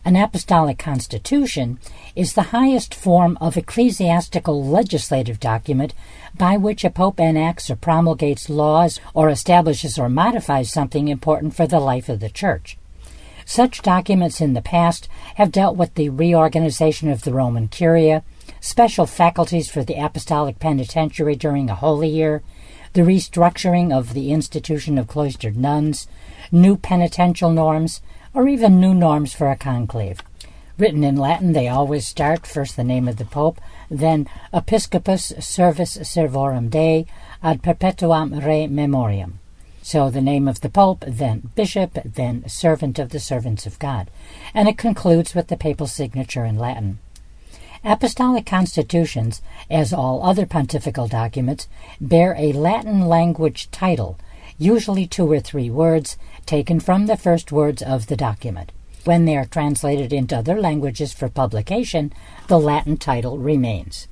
An 0.03 0.17
apostolic 0.17 0.79
constitution 0.79 1.79
is 2.17 2.33
the 2.33 2.55
highest 2.55 2.95
form 2.95 3.37
of 3.41 3.59
ecclesiastical 3.59 4.65
legislative 4.65 5.39
document 5.39 5.93
by 6.37 6.57
which 6.57 6.85
a 6.85 6.91
pope 6.91 7.21
enacts 7.21 7.69
or 7.69 7.77
promulgates 7.77 8.49
laws 8.49 8.99
or 9.13 9.29
establishes 9.29 9.99
or 9.99 10.09
modifies 10.09 10.73
something 10.73 11.09
important 11.09 11.55
for 11.55 11.67
the 11.67 11.81
life 11.81 12.09
of 12.09 12.21
the 12.21 12.31
church. 12.31 12.79
Such 13.55 13.83
documents 13.83 14.41
in 14.41 14.55
the 14.55 14.63
past 14.63 15.11
have 15.35 15.53
dealt 15.53 15.77
with 15.77 15.95
the 15.95 16.09
reorganization 16.09 17.11
of 17.11 17.21
the 17.21 17.35
Roman 17.35 17.69
Curia, 17.69 18.23
special 18.61 19.05
faculties 19.05 19.71
for 19.71 19.85
the 19.85 20.03
apostolic 20.03 20.59
penitentiary 20.59 21.37
during 21.37 21.69
a 21.69 21.75
holy 21.75 22.09
year, 22.09 22.43
the 22.95 23.03
restructuring 23.03 23.95
of 23.95 24.15
the 24.15 24.33
institution 24.33 24.97
of 24.97 25.07
cloistered 25.07 25.59
nuns, 25.59 26.09
new 26.51 26.79
penitential 26.79 27.51
norms, 27.51 28.01
or 28.33 28.49
even 28.49 28.81
new 28.81 28.95
norms 28.95 29.35
for 29.35 29.51
a 29.51 29.55
conclave. 29.55 30.23
Written 30.79 31.05
in 31.05 31.17
Latin, 31.17 31.53
they 31.53 31.69
always 31.69 32.07
start 32.07 32.47
first 32.47 32.77
the 32.77 32.83
name 32.83 33.07
of 33.07 33.19
the 33.19 33.27
Pope, 33.27 33.61
then 33.91 34.27
Episcopus 34.55 35.31
Servus 35.41 35.99
Servorum 35.99 36.71
Dei 36.71 37.05
ad 37.43 37.61
perpetuam 37.61 38.43
rei 38.47 38.67
memoriam. 38.67 39.41
So 39.85 40.11
the 40.11 40.21
name 40.21 40.47
of 40.47 40.61
the 40.61 40.71
Pope, 40.71 41.05
then 41.07 41.51
Bishop, 41.57 41.99
then 42.05 42.49
Servant 42.49 43.01
of 43.01 43.11
the 43.11 43.19
Servants 43.19 43.67
of 43.67 43.81
God. 43.81 44.11
And 44.55 44.69
it 44.69 44.79
concludes 44.79 45.35
with 45.35 45.49
the 45.49 45.57
papal 45.57 45.89
signature 45.89 46.45
in 46.45 46.57
Latin. 46.57 47.01
Apostolic 47.85 48.47
constitutions, 48.47 49.43
as 49.69 49.93
all 49.93 50.23
other 50.23 50.47
pontifical 50.47 51.09
documents, 51.09 51.67
bear 52.01 52.37
a 52.39 52.53
Latin 52.53 53.09
language 53.09 53.73
title, 53.73 54.17
usually 54.57 55.05
two 55.05 55.31
or 55.31 55.41
three 55.41 55.69
words, 55.69 56.17
taken 56.47 56.79
from 56.79 57.07
the 57.07 57.17
first 57.17 57.51
words 57.51 57.83
of 57.83 58.07
the 58.07 58.17
document. 58.17 58.71
When 59.05 59.25
they 59.25 59.37
are 59.37 59.45
translated 59.45 60.13
into 60.13 60.39
other 60.39 60.61
languages 60.61 61.13
for 61.13 61.29
publication, 61.29 62.13
the 62.47 62.61
Latin 62.61 62.99
title 62.99 63.37
remains. 63.37 64.07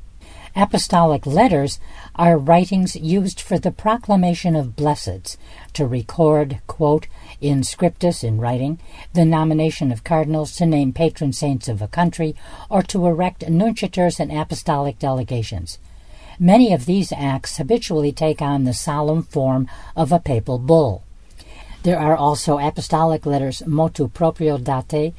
Apostolic 0.57 1.27
letters 1.27 1.79
are 2.17 2.37
writings 2.37 2.97
used 2.97 3.41
for 3.41 3.59
the 3.59 3.71
proclamation 3.71 4.57
of 4.57 4.75
blesseds, 4.75 5.37
to 5.75 5.87
record, 5.87 6.61
quote, 6.67 7.07
in 7.41 7.63
scriptus, 7.63 8.25
in 8.25 8.39
writing, 8.39 8.79
the 9.13 9.25
nomination 9.25 9.93
of 9.93 10.03
cardinals, 10.03 10.57
to 10.57 10.67
name 10.67 10.93
patron 10.93 11.33
saints 11.33 11.69
of 11.69 11.81
a 11.81 11.89
country, 11.89 12.35
or 12.69 12.83
to 12.83 13.07
erect 13.07 13.49
nunciatures 13.49 14.19
and 14.19 14.33
apostolic 14.33 14.99
delegations. 14.99 15.79
Many 16.39 16.73
of 16.73 16.87
these 16.87 17.13
acts 17.13 17.59
habitually 17.59 18.13
take 18.13 18.43
on 18.43 18.65
the 18.65 18.75
solemn 18.75 19.23
form 19.23 19.69
of 19.95 20.11
a 20.11 20.19
papal 20.19 20.59
bull. 20.59 21.05
There 21.83 21.99
are 21.99 22.17
also 22.17 22.59
apostolic 22.59 23.25
letters 23.25 23.63
motu 23.67 24.09
proprio 24.09 24.59
date, 24.59 25.15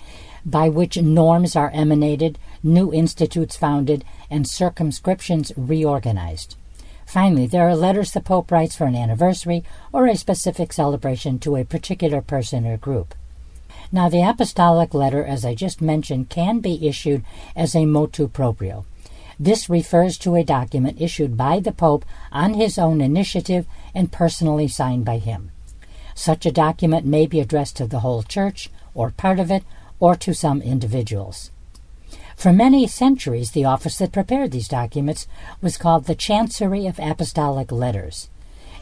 by 0.46 0.70
which 0.70 0.98
norms 0.98 1.56
are 1.56 1.72
emanated, 1.74 2.38
new 2.64 2.94
institutes 2.94 3.56
founded, 3.56 4.04
and 4.30 4.48
circumscriptions 4.48 5.52
reorganized. 5.56 6.56
Finally, 7.06 7.48
there 7.48 7.68
are 7.68 7.76
letters 7.76 8.12
the 8.12 8.22
Pope 8.22 8.52
writes 8.52 8.76
for 8.76 8.86
an 8.86 8.96
anniversary 8.96 9.64
or 9.92 10.08
a 10.08 10.16
specific 10.16 10.72
celebration 10.72 11.40
to 11.40 11.58
a 11.58 11.66
particular 11.66 12.22
person 12.22 12.66
or 12.66 12.78
group. 12.78 13.14
Now, 13.92 14.08
the 14.08 14.22
apostolic 14.22 14.94
letter, 14.94 15.26
as 15.26 15.44
I 15.44 15.54
just 15.54 15.82
mentioned, 15.82 16.30
can 16.30 16.60
be 16.60 16.88
issued 16.88 17.26
as 17.56 17.76
a 17.76 17.86
motu 17.86 18.30
proprio. 18.30 18.86
This 19.38 19.70
refers 19.70 20.18
to 20.20 20.36
a 20.36 20.44
document 20.44 21.02
issued 21.02 21.36
by 21.36 21.60
the 21.60 21.72
Pope 21.74 22.06
on 22.32 22.54
his 22.54 22.78
own 22.78 23.02
initiative 23.02 23.66
and 23.94 24.12
personally 24.12 24.68
signed 24.68 25.04
by 25.04 25.18
him. 25.18 25.52
Such 26.16 26.46
a 26.46 26.52
document 26.52 27.06
may 27.06 27.26
be 27.26 27.40
addressed 27.40 27.76
to 27.78 27.88
the 27.88 28.00
whole 28.00 28.24
Church, 28.24 28.70
or 28.94 29.12
part 29.12 29.40
of 29.40 29.52
it, 29.52 29.64
or 30.00 30.16
to 30.16 30.34
some 30.34 30.62
individuals. 30.62 31.52
For 32.36 32.52
many 32.52 32.88
centuries, 32.88 33.52
the 33.52 33.66
office 33.66 33.98
that 33.98 34.12
prepared 34.12 34.52
these 34.52 34.68
documents 34.68 35.28
was 35.62 35.78
called 35.78 36.06
the 36.06 36.16
Chancery 36.16 36.88
of 36.88 37.00
Apostolic 37.00 37.72
Letters. 37.72 38.30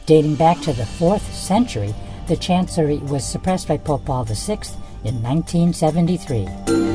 Dating 0.06 0.34
back 0.34 0.60
to 0.62 0.72
the 0.72 0.84
4th 0.84 1.32
century, 1.32 1.94
the 2.26 2.36
Chancery 2.36 2.98
was 2.98 3.24
suppressed 3.24 3.68
by 3.68 3.76
Pope 3.76 4.04
Paul 4.04 4.24
VI 4.24 4.60
in 5.04 5.22
1973. 5.22 6.89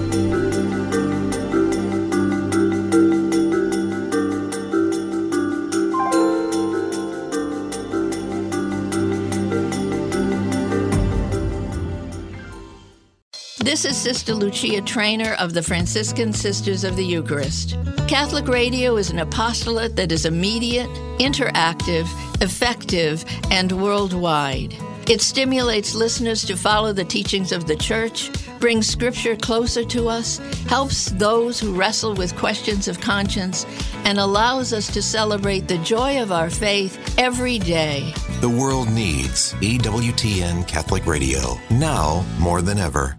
This 13.76 13.84
is 13.84 13.98
Sister 13.98 14.34
Lucia 14.34 14.80
Trainer 14.80 15.34
of 15.34 15.54
the 15.54 15.62
Franciscan 15.62 16.32
Sisters 16.32 16.86
of 16.86 16.96
the 16.96 17.04
Eucharist. 17.04 17.76
Catholic 18.08 18.48
radio 18.48 18.96
is 18.96 19.10
an 19.10 19.20
apostolate 19.20 19.98
that 19.98 20.14
is 20.14 20.26
immediate, 20.26 20.88
interactive, 21.20 22.08
effective, 22.42 23.26
and 23.52 23.74
worldwide. 23.74 24.74
It 25.10 25.20
stimulates 25.20 25.94
listeners 25.94 26.46
to 26.46 26.56
follow 26.56 26.94
the 26.94 27.04
teachings 27.04 27.52
of 27.52 27.68
the 27.68 27.76
Church, 27.76 28.32
brings 28.62 28.88
Scripture 28.88 29.36
closer 29.36 29.84
to 29.84 30.08
us, 30.08 30.38
helps 30.70 31.08
those 31.08 31.60
who 31.60 31.76
wrestle 31.76 32.14
with 32.14 32.34
questions 32.38 32.88
of 32.88 33.02
conscience, 33.02 33.66
and 34.06 34.20
allows 34.20 34.72
us 34.72 34.88
to 34.94 35.02
celebrate 35.02 35.68
the 35.68 35.80
joy 35.80 36.22
of 36.22 36.32
our 36.32 36.50
faith 36.50 37.20
every 37.20 37.60
day. 37.60 38.14
The 38.40 38.48
world 38.48 38.90
needs 38.90 39.52
EWTN 39.56 40.66
Catholic 40.66 41.06
Radio 41.06 41.60
now 41.70 42.26
more 42.40 42.62
than 42.62 42.78
ever. 42.78 43.18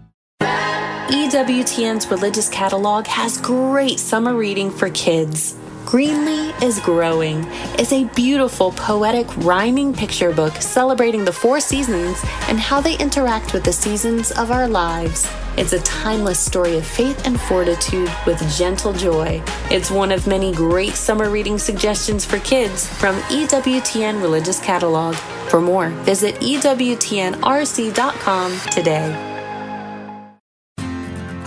EWTN's 1.07 2.11
religious 2.11 2.49
catalog 2.49 3.07
has 3.07 3.39
great 3.39 3.97
summer 3.97 4.35
reading 4.35 4.69
for 4.69 4.89
kids. 4.89 5.55
Greenlee 5.85 6.51
is 6.61 6.81
Growing 6.81 7.45
is 7.79 7.93
a 7.93 8.03
beautiful, 8.13 8.73
poetic, 8.73 9.25
rhyming 9.37 9.93
picture 9.93 10.33
book 10.33 10.53
celebrating 10.55 11.23
the 11.23 11.31
four 11.31 11.61
seasons 11.61 12.21
and 12.49 12.59
how 12.59 12.81
they 12.81 12.97
interact 12.97 13.53
with 13.53 13.63
the 13.63 13.71
seasons 13.71 14.31
of 14.31 14.51
our 14.51 14.67
lives. 14.67 15.25
It's 15.55 15.71
a 15.71 15.79
timeless 15.83 16.41
story 16.41 16.75
of 16.75 16.85
faith 16.85 17.25
and 17.25 17.39
fortitude 17.39 18.11
with 18.25 18.57
gentle 18.57 18.91
joy. 18.91 19.41
It's 19.71 19.89
one 19.89 20.11
of 20.11 20.27
many 20.27 20.51
great 20.51 20.95
summer 20.95 21.29
reading 21.29 21.57
suggestions 21.57 22.25
for 22.25 22.39
kids 22.39 22.85
from 22.85 23.15
EWTN 23.29 24.21
Religious 24.21 24.59
Catalog. 24.59 25.15
For 25.49 25.61
more, 25.61 25.87
visit 26.03 26.35
EWTNRC.com 26.41 28.59
today. 28.71 29.36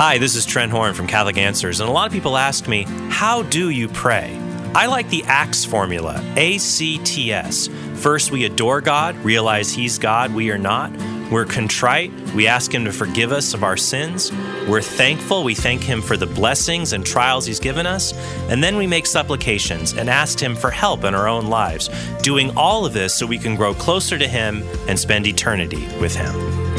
Hi, 0.00 0.16
this 0.16 0.35
is 0.35 0.47
Trent 0.47 0.73
Horn 0.73 0.95
from 0.95 1.07
Catholic 1.07 1.37
Answers, 1.37 1.80
and 1.80 1.90
a 1.90 1.92
lot 1.92 2.07
of 2.07 2.12
people 2.14 2.38
ask 2.38 2.66
me, 2.66 2.87
How 3.11 3.42
do 3.42 3.69
you 3.69 3.87
pray? 3.87 4.35
I 4.75 4.87
like 4.87 5.11
the 5.11 5.23
ACTS 5.25 5.66
formula, 5.66 6.25
A 6.38 6.57
C 6.57 6.97
T 7.04 7.35
S. 7.35 7.69
First, 7.97 8.30
we 8.30 8.47
adore 8.47 8.80
God, 8.80 9.14
realize 9.16 9.71
He's 9.71 9.99
God, 9.99 10.35
we 10.35 10.50
are 10.50 10.57
not. 10.57 10.90
We're 11.30 11.45
contrite, 11.45 12.12
we 12.35 12.47
ask 12.47 12.73
Him 12.73 12.87
to 12.87 12.92
forgive 12.92 13.30
us 13.30 13.52
of 13.52 13.62
our 13.62 13.76
sins. 13.76 14.33
We're 14.66 14.80
thankful, 14.80 15.45
we 15.45 15.54
thank 15.54 15.83
Him 15.83 16.00
for 16.00 16.16
the 16.16 16.26
blessings 16.26 16.95
and 16.95 17.04
trials 17.04 17.45
He's 17.45 17.61
given 17.61 17.85
us. 17.85 18.14
And 18.49 18.64
then 18.64 18.78
we 18.78 18.87
make 18.87 19.04
supplications 19.04 19.92
and 19.92 20.09
ask 20.09 20.40
Him 20.40 20.57
for 20.57 20.71
help 20.71 21.04
in 21.04 21.14
our 21.14 21.28
own 21.28 21.49
lives, 21.49 21.90
doing 22.23 22.57
all 22.57 22.87
of 22.87 22.95
this 22.95 23.14
so 23.14 23.26
we 23.26 23.37
can 23.37 23.54
grow 23.54 23.75
closer 23.75 24.16
to 24.16 24.26
Him 24.26 24.62
and 24.88 24.99
spend 24.99 25.26
eternity 25.26 25.87
with 26.00 26.16
Him. 26.16 26.70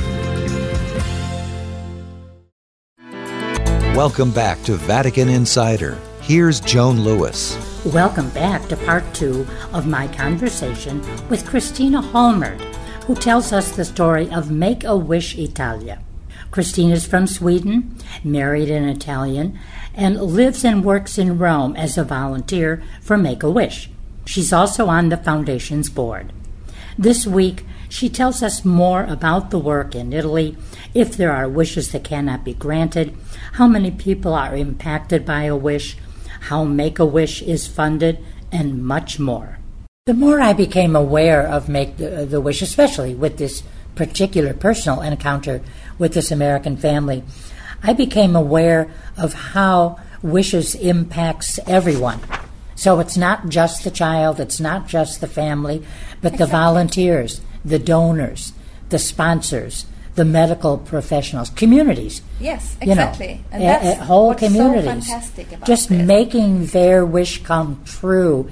Welcome 4.01 4.31
back 4.31 4.63
to 4.63 4.73
Vatican 4.77 5.29
Insider. 5.29 5.95
Here's 6.21 6.59
Joan 6.59 7.01
Lewis. 7.01 7.55
Welcome 7.85 8.31
back 8.31 8.67
to 8.69 8.75
part 8.77 9.03
two 9.13 9.45
of 9.73 9.85
my 9.85 10.07
conversation 10.07 11.03
with 11.29 11.45
Christina 11.45 12.01
Hallmert, 12.01 12.59
who 13.03 13.13
tells 13.13 13.53
us 13.53 13.75
the 13.75 13.85
story 13.85 14.27
of 14.31 14.49
Make 14.49 14.83
a 14.83 14.97
Wish 14.97 15.37
Italia. 15.37 16.01
Christina 16.49 16.95
is 16.95 17.05
from 17.05 17.27
Sweden, 17.27 17.95
married 18.23 18.71
an 18.71 18.89
Italian, 18.89 19.59
and 19.93 20.19
lives 20.19 20.65
and 20.65 20.83
works 20.83 21.19
in 21.19 21.37
Rome 21.37 21.75
as 21.75 21.95
a 21.95 22.03
volunteer 22.03 22.81
for 23.03 23.17
Make 23.17 23.43
a 23.43 23.51
Wish. 23.51 23.91
She's 24.25 24.51
also 24.51 24.87
on 24.87 25.09
the 25.09 25.17
foundation's 25.17 25.91
board. 25.91 26.33
This 26.97 27.27
week, 27.27 27.65
she 27.91 28.07
tells 28.07 28.41
us 28.41 28.63
more 28.63 29.03
about 29.03 29.51
the 29.51 29.59
work 29.59 29.95
in 29.95 30.13
Italy, 30.13 30.55
if 30.93 31.17
there 31.17 31.33
are 31.33 31.49
wishes 31.49 31.91
that 31.91 32.05
cannot 32.05 32.45
be 32.45 32.53
granted, 32.53 33.13
how 33.53 33.67
many 33.67 33.91
people 33.91 34.33
are 34.33 34.55
impacted 34.55 35.25
by 35.25 35.43
a 35.43 35.55
wish, 35.55 35.97
how 36.41 36.63
Make 36.63 36.99
a 36.99 37.05
Wish 37.05 37.41
is 37.41 37.67
funded, 37.67 38.17
and 38.49 38.81
much 38.81 39.19
more. 39.19 39.59
The 40.05 40.13
more 40.13 40.39
I 40.39 40.53
became 40.53 40.95
aware 40.95 41.45
of 41.45 41.67
Make 41.67 41.97
the, 41.97 42.25
the 42.25 42.39
Wish, 42.39 42.61
especially 42.61 43.13
with 43.13 43.37
this 43.37 43.61
particular 43.95 44.53
personal 44.53 45.01
encounter 45.01 45.61
with 45.99 46.13
this 46.13 46.31
American 46.31 46.77
family, 46.77 47.23
I 47.83 47.91
became 47.91 48.37
aware 48.37 48.89
of 49.17 49.33
how 49.33 49.99
wishes 50.21 50.75
impacts 50.75 51.59
everyone. 51.67 52.21
So 52.75 53.01
it's 53.01 53.17
not 53.17 53.49
just 53.49 53.83
the 53.83 53.91
child, 53.91 54.39
it's 54.39 54.61
not 54.61 54.87
just 54.87 55.19
the 55.19 55.27
family, 55.27 55.85
but 56.21 56.37
the 56.37 56.47
volunteers, 56.47 57.41
the 57.63 57.79
donors, 57.79 58.53
the 58.89 58.99
sponsors, 58.99 59.85
the 60.15 60.25
medical 60.25 60.77
professionals, 60.77 61.49
communities. 61.51 62.21
Yes, 62.39 62.75
you 62.81 62.87
know, 62.87 62.93
exactly. 62.93 63.43
and 63.51 63.63
that's 63.63 63.99
a- 63.99 64.03
whole 64.03 64.27
what's 64.29 64.43
communities. 64.43 64.83
so 64.85 65.13
fantastic 65.13 65.51
about 65.53 65.65
just 65.67 65.89
this. 65.89 66.05
making 66.05 66.67
their 66.67 67.05
wish 67.05 67.43
come 67.43 67.81
true 67.85 68.49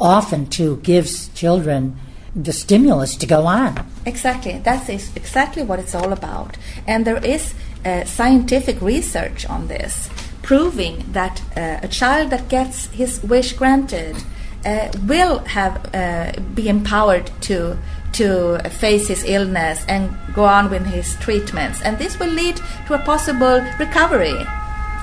often 0.00 0.46
too 0.46 0.78
gives 0.82 1.28
children 1.28 1.96
the 2.34 2.52
stimulus 2.52 3.16
to 3.16 3.26
go 3.26 3.46
on. 3.46 3.86
Exactly. 4.06 4.58
That 4.58 4.88
is 4.88 5.14
exactly 5.14 5.62
what 5.62 5.78
it's 5.78 5.94
all 5.94 6.12
about. 6.12 6.56
And 6.86 7.06
there 7.06 7.24
is 7.24 7.54
uh, 7.84 8.04
scientific 8.04 8.80
research 8.80 9.46
on 9.46 9.68
this 9.68 10.08
proving 10.42 11.04
that 11.12 11.40
uh, 11.56 11.78
a 11.82 11.88
child 11.88 12.30
that 12.30 12.48
gets 12.48 12.86
his 12.86 13.22
wish 13.22 13.52
granted 13.52 14.16
uh, 14.64 14.88
will 15.06 15.38
have 15.40 15.94
uh, 15.94 16.32
be 16.54 16.68
empowered 16.68 17.30
to 17.42 17.78
to 18.14 18.58
face 18.70 19.08
his 19.08 19.24
illness 19.24 19.84
and 19.88 20.16
go 20.34 20.44
on 20.44 20.70
with 20.70 20.86
his 20.86 21.14
treatments 21.16 21.82
and 21.82 21.98
this 21.98 22.18
will 22.18 22.30
lead 22.30 22.56
to 22.86 22.94
a 22.94 22.98
possible 23.00 23.60
recovery 23.78 24.36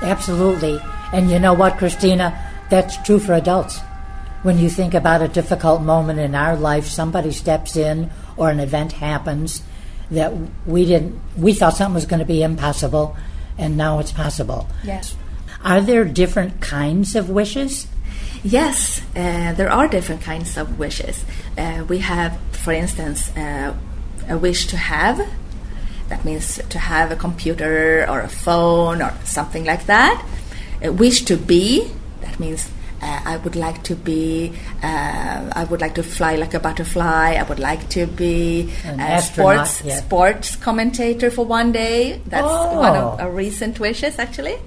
Absolutely. 0.01 0.81
And 1.13 1.29
you 1.29 1.39
know 1.39 1.53
what, 1.53 1.77
Christina? 1.77 2.37
That's 2.69 2.97
true 3.03 3.19
for 3.19 3.33
adults. 3.33 3.79
When 4.43 4.57
you 4.57 4.69
think 4.69 4.93
about 4.93 5.21
a 5.21 5.27
difficult 5.27 5.81
moment 5.81 6.19
in 6.19 6.33
our 6.33 6.55
life, 6.55 6.87
somebody 6.87 7.31
steps 7.31 7.75
in 7.75 8.09
or 8.35 8.49
an 8.49 8.59
event 8.59 8.93
happens 8.93 9.61
that 10.09 10.33
we 10.65 10.85
didn't 10.85 11.21
we 11.37 11.53
thought 11.53 11.77
something 11.77 11.93
was 11.93 12.05
going 12.05 12.19
to 12.19 12.25
be 12.25 12.43
impossible 12.43 13.15
and 13.57 13.77
now 13.77 13.99
it's 13.99 14.11
possible. 14.11 14.67
yes 14.83 15.15
Are 15.63 15.79
there 15.79 16.03
different 16.03 16.59
kinds 16.59 17.15
of 17.15 17.29
wishes? 17.29 17.87
Yes, 18.43 19.01
uh, 19.15 19.53
there 19.53 19.71
are 19.71 19.87
different 19.87 20.21
kinds 20.21 20.57
of 20.57 20.79
wishes. 20.79 21.23
Uh, 21.57 21.83
we 21.87 21.99
have, 21.99 22.37
for 22.51 22.71
instance, 22.73 23.35
uh, 23.35 23.73
a 24.29 24.37
wish 24.37 24.67
to 24.67 24.77
have. 24.77 25.17
That 26.09 26.25
means 26.25 26.59
to 26.69 26.79
have 26.79 27.11
a 27.11 27.15
computer 27.15 28.05
or 28.09 28.19
a 28.21 28.27
phone 28.29 29.01
or 29.01 29.13
something 29.23 29.63
like 29.65 29.85
that. 29.85 30.25
A 30.81 30.91
wish 30.91 31.21
to 31.25 31.37
be. 31.37 31.89
That 32.21 32.39
means 32.39 32.69
uh, 33.01 33.21
I 33.25 33.37
would 33.37 33.55
like 33.55 33.83
to 33.83 33.95
be. 33.95 34.53
Uh, 34.83 35.49
I 35.55 35.63
would 35.69 35.81
like 35.81 35.95
to 35.95 36.03
fly 36.03 36.35
like 36.35 36.53
a 36.53 36.59
butterfly. 36.59 37.35
I 37.39 37.43
would 37.43 37.59
like 37.59 37.87
to 37.89 38.07
be 38.07 38.71
a 38.85 39.21
sports 39.21 39.81
yeah. 39.83 39.97
sports 39.97 40.55
commentator 40.55 41.31
for 41.31 41.45
one 41.45 41.71
day. 41.71 42.21
That's 42.27 42.43
one 42.43 42.95
of 42.95 43.19
Oh. 43.19 43.23
our 43.23 43.31
recent 43.31 43.79
wishes, 43.79 44.19
actually. 44.19 44.57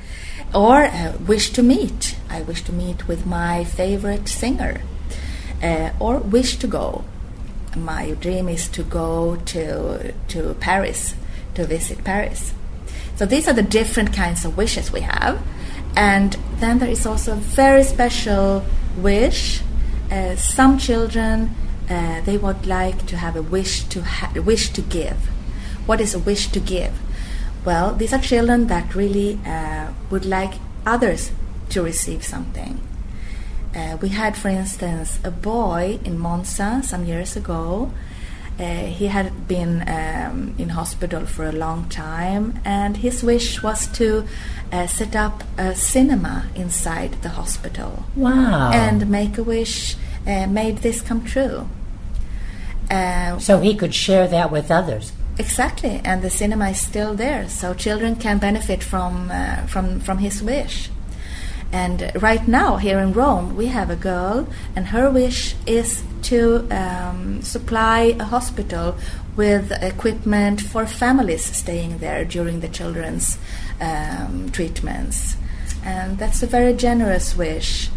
Or 0.55 0.85
uh, 0.85 1.13
wish 1.27 1.51
to 1.51 1.63
meet. 1.63 2.17
I 2.31 2.43
wish 2.43 2.63
to 2.65 2.73
meet 2.73 3.07
with 3.09 3.27
my 3.27 3.65
favorite 3.65 4.29
singer. 4.29 4.81
Uh, 5.63 5.91
or 5.99 6.19
wish 6.19 6.57
to 6.57 6.67
go. 6.67 7.05
My 7.77 8.13
dream 8.13 8.49
is 8.49 8.69
to 8.69 8.83
go 8.83 9.37
to 9.47 10.13
to 10.29 10.55
Paris 10.61 11.15
to 11.55 11.67
visit 11.67 12.05
Paris. 12.05 12.53
So 13.17 13.27
these 13.27 13.49
are 13.49 13.53
the 13.53 13.63
different 13.63 14.13
kinds 14.13 14.45
of 14.45 14.57
wishes 14.57 14.93
we 14.93 15.01
have, 15.01 15.41
and 15.97 16.37
then 16.57 16.79
there 16.79 16.91
is 16.91 17.07
also 17.07 17.33
a 17.33 17.37
very 17.37 17.85
special 17.85 18.65
wish. 18.99 19.63
Uh, 20.11 20.37
some 20.37 20.79
children 20.79 21.51
uh, 21.89 22.21
they 22.23 22.37
would 22.39 22.67
like 22.67 23.07
to 23.07 23.17
have 23.17 23.37
a 23.37 23.43
wish 23.43 23.85
to 23.85 24.03
ha- 24.03 24.33
wish 24.41 24.71
to 24.71 24.83
give. 24.83 25.17
What 25.87 26.01
is 26.01 26.15
a 26.15 26.19
wish 26.19 26.49
to 26.49 26.61
give? 26.61 26.95
Well, 27.65 27.95
these 27.95 28.13
are 28.13 28.19
children 28.19 28.67
that 28.69 28.95
really 28.95 29.39
uh, 29.45 29.93
would 30.11 30.25
like 30.25 30.55
others 30.87 31.31
to 31.71 31.83
receive 31.83 32.25
something. 32.25 32.81
Uh, 33.75 33.97
we 34.01 34.11
had, 34.11 34.37
for 34.37 34.49
instance, 34.49 35.19
a 35.25 35.31
boy 35.31 35.99
in 36.05 36.19
Monza 36.19 36.81
some 36.85 37.05
years 37.05 37.37
ago. 37.37 37.91
Uh, 38.59 38.85
he 38.85 39.09
had 39.09 39.49
been 39.49 39.83
um, 39.89 40.55
in 40.59 40.69
hospital 40.69 41.27
for 41.27 41.45
a 41.45 41.53
long 41.53 41.89
time, 41.89 42.61
and 42.65 42.99
his 42.99 43.25
wish 43.25 43.63
was 43.65 43.89
to 43.89 44.25
uh, 44.71 44.87
set 44.87 45.17
up 45.17 45.43
a 45.59 45.75
cinema 45.75 46.47
inside 46.55 47.13
the 47.23 47.31
hospital. 47.31 48.05
Wow. 48.15 48.71
And 48.73 49.11
Make 49.11 49.39
a 49.39 49.43
Wish 49.43 49.97
uh, 50.25 50.47
made 50.47 50.79
this 50.79 51.03
come 51.03 51.25
true. 51.25 51.69
Uh, 52.89 53.39
so 53.39 53.59
he 53.59 53.75
could 53.75 53.95
share 53.95 54.29
that 54.29 54.53
with 54.53 54.71
others. 54.71 55.13
Exactly, 55.37 56.01
and 56.05 56.23
the 56.23 56.31
cinema 56.31 56.71
is 56.71 56.81
still 56.81 57.15
there, 57.15 57.49
so 57.49 57.75
children 57.75 58.15
can 58.15 58.39
benefit 58.39 58.85
from 58.85 59.31
uh, 59.33 59.67
from 59.67 59.99
from 59.99 60.19
his 60.19 60.41
wish. 60.41 60.91
And 61.75 62.13
right 62.23 62.47
now, 62.47 62.77
here 62.77 63.01
in 63.01 63.13
Rome, 63.13 63.57
we 63.57 63.67
have 63.67 63.91
a 63.91 63.97
girl, 63.97 64.47
and 64.77 64.87
her 64.87 65.11
wish 65.11 65.57
is 65.67 66.05
to 66.31 66.69
um, 66.71 67.43
supply 67.43 68.15
a 68.21 68.25
hospital 68.25 68.95
with 69.35 69.73
equipment 69.83 70.61
for 70.61 70.87
families 70.87 71.45
staying 71.45 71.99
there 71.99 72.25
during 72.25 72.61
the 72.61 72.69
children's 72.69 73.39
um, 73.81 74.51
treatments. 74.53 75.37
And 75.85 76.17
that's 76.17 76.45
a 76.45 76.47
very 76.47 76.75
generous 76.75 77.37
wish. 77.37 77.91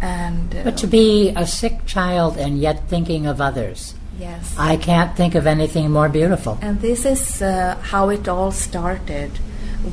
And 0.00 0.54
uh, 0.54 0.62
But 0.62 0.76
to 0.76 0.86
be 0.86 1.30
a 1.34 1.44
sick 1.44 1.86
child 1.86 2.36
and 2.36 2.60
yet 2.60 2.88
thinking 2.88 3.26
of 3.26 3.40
others, 3.40 3.94
yes, 4.16 4.54
I 4.56 4.76
can't 4.76 5.16
think 5.16 5.34
of 5.34 5.44
anything 5.48 5.90
more 5.90 6.08
beautiful. 6.08 6.56
And 6.62 6.80
this 6.80 7.04
is 7.04 7.42
uh, 7.42 7.76
how 7.82 8.10
it 8.10 8.28
all 8.28 8.52
started 8.52 9.32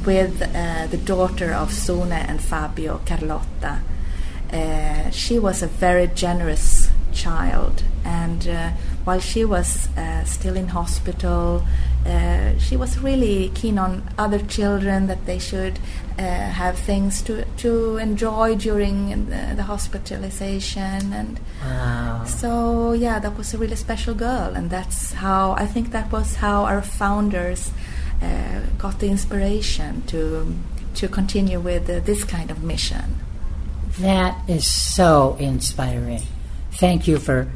with 0.05 0.41
uh, 0.41 0.87
the 0.87 0.97
daughter 0.97 1.51
of 1.53 1.71
Sune 1.71 2.11
and 2.11 2.41
Fabio, 2.41 3.01
Carlotta. 3.05 3.81
Uh, 4.51 5.09
she 5.11 5.39
was 5.39 5.61
a 5.63 5.67
very 5.67 6.07
generous 6.07 6.89
child, 7.13 7.83
and 8.03 8.47
uh, 8.47 8.69
while 9.03 9.19
she 9.19 9.45
was 9.45 9.87
uh, 9.97 10.23
still 10.25 10.55
in 10.55 10.67
hospital, 10.69 11.63
uh, 12.05 12.57
she 12.57 12.75
was 12.75 12.97
really 12.99 13.49
keen 13.53 13.77
on 13.77 14.03
other 14.17 14.39
children 14.39 15.07
that 15.07 15.25
they 15.25 15.39
should 15.39 15.77
uh, 16.17 16.21
have 16.21 16.77
things 16.77 17.21
to, 17.21 17.45
to 17.57 17.97
enjoy 17.97 18.55
during 18.55 19.09
the, 19.29 19.53
the 19.55 19.63
hospitalization 19.63 21.13
and 21.13 21.39
Wow. 21.63 22.23
so 22.25 22.91
yeah, 22.93 23.19
that 23.19 23.37
was 23.37 23.53
a 23.53 23.57
really 23.57 23.75
special 23.75 24.13
girl, 24.15 24.53
and 24.55 24.69
that's 24.69 25.13
how 25.13 25.51
I 25.53 25.65
think 25.67 25.91
that 25.91 26.11
was 26.11 26.35
how 26.35 26.63
our 26.65 26.81
founders 26.81 27.71
uh, 28.21 28.61
got 28.77 28.99
the 28.99 29.07
inspiration 29.07 30.03
to 30.07 30.53
to 30.95 31.07
continue 31.07 31.59
with 31.59 31.89
uh, 31.89 31.99
this 32.01 32.23
kind 32.23 32.51
of 32.51 32.63
mission. 32.63 33.15
That 33.99 34.49
is 34.49 34.69
so 34.69 35.35
inspiring. 35.39 36.21
Thank 36.73 37.07
you 37.07 37.17
for 37.17 37.49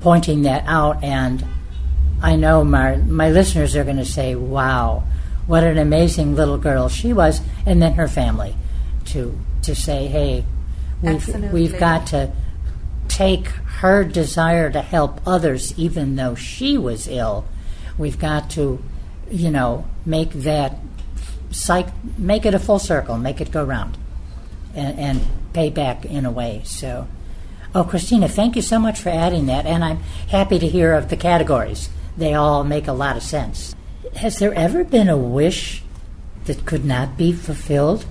pointing 0.00 0.42
that 0.42 0.64
out. 0.66 1.02
And 1.02 1.44
I 2.22 2.36
know 2.36 2.64
my, 2.64 2.96
my 2.96 3.30
listeners 3.30 3.76
are 3.76 3.84
going 3.84 3.96
to 3.98 4.04
say, 4.04 4.34
wow, 4.34 5.04
what 5.46 5.64
an 5.64 5.78
amazing 5.78 6.34
little 6.34 6.58
girl 6.58 6.88
she 6.88 7.12
was. 7.12 7.40
And 7.64 7.80
then 7.80 7.94
her 7.94 8.08
family 8.08 8.54
to, 9.06 9.38
to 9.62 9.74
say, 9.74 10.06
hey, 10.06 10.44
we've, 11.02 11.14
Absolutely. 11.14 11.48
we've 11.48 11.78
got 11.78 12.06
to 12.08 12.32
take 13.08 13.46
her 13.46 14.04
desire 14.04 14.70
to 14.70 14.80
help 14.80 15.20
others, 15.26 15.78
even 15.78 16.16
though 16.16 16.34
she 16.34 16.78
was 16.78 17.06
ill. 17.06 17.44
We've 17.98 18.18
got 18.18 18.50
to, 18.50 18.82
you 19.30 19.50
know, 19.50 19.86
make 20.04 20.30
that 20.32 20.76
psych, 21.50 21.86
make 22.18 22.44
it 22.46 22.54
a 22.54 22.58
full 22.58 22.78
circle, 22.78 23.16
make 23.18 23.40
it 23.40 23.50
go 23.50 23.64
round 23.64 23.96
and, 24.74 24.98
and 24.98 25.20
pay 25.52 25.70
back 25.70 26.04
in 26.04 26.24
a 26.26 26.30
way. 26.30 26.62
So, 26.64 27.06
oh, 27.74 27.84
Christina, 27.84 28.28
thank 28.28 28.56
you 28.56 28.62
so 28.62 28.78
much 28.78 29.00
for 29.00 29.08
adding 29.10 29.46
that, 29.46 29.66
and 29.66 29.82
I'm 29.84 29.98
happy 30.28 30.58
to 30.58 30.68
hear 30.68 30.92
of 30.94 31.08
the 31.08 31.16
categories. 31.16 31.88
They 32.16 32.34
all 32.34 32.64
make 32.64 32.86
a 32.88 32.92
lot 32.92 33.16
of 33.16 33.22
sense. 33.22 33.74
Has 34.16 34.38
there 34.38 34.54
ever 34.54 34.84
been 34.84 35.08
a 35.08 35.16
wish 35.16 35.82
that 36.46 36.64
could 36.64 36.84
not 36.84 37.16
be 37.16 37.32
fulfilled? 37.32 38.06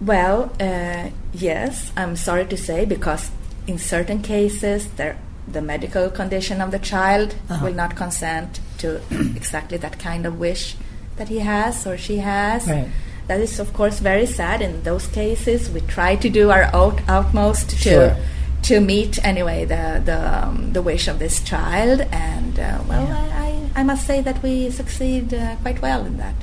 Well, 0.00 0.52
uh, 0.60 1.10
yes, 1.32 1.92
I'm 1.96 2.16
sorry 2.16 2.46
to 2.46 2.56
say 2.56 2.84
because 2.84 3.30
in 3.66 3.78
certain 3.78 4.22
cases 4.22 4.88
there 4.96 5.18
the 5.46 5.60
medical 5.62 6.10
condition 6.10 6.60
of 6.60 6.70
the 6.70 6.78
child 6.78 7.34
Uh-huh. 7.48 7.64
will 7.66 7.74
not 7.74 7.96
consent 7.96 8.60
to 8.78 9.00
exactly 9.36 9.78
that 9.78 9.98
kind 9.98 10.26
of 10.26 10.38
wish 10.38 10.76
that 11.16 11.28
he 11.28 11.40
has 11.40 11.86
or 11.86 11.96
she 11.98 12.18
has. 12.18 12.66
Right. 12.66 12.88
That 13.26 13.40
is, 13.40 13.60
of 13.60 13.72
course, 13.74 13.98
very 13.98 14.24
sad. 14.24 14.62
In 14.62 14.82
those 14.84 15.06
cases, 15.08 15.68
we 15.70 15.80
try 15.82 16.16
to 16.16 16.28
do 16.30 16.50
our 16.50 16.64
out, 16.74 17.00
utmost 17.08 17.70
to 17.70 17.76
Sure. 17.76 18.16
to 18.62 18.80
meet 18.80 19.22
anyway 19.24 19.64
the 19.66 20.00
the, 20.04 20.18
um, 20.38 20.72
the 20.72 20.80
wish 20.80 21.08
of 21.08 21.18
this 21.18 21.42
child. 21.42 22.00
And 22.10 22.58
uh, 22.58 22.80
well, 22.88 23.06
I, 23.06 23.70
I, 23.74 23.80
I 23.80 23.82
must 23.82 24.06
say 24.06 24.22
that 24.22 24.42
we 24.42 24.70
succeed 24.70 25.34
uh, 25.34 25.56
quite 25.56 25.82
well 25.82 26.06
in 26.06 26.16
that. 26.16 26.34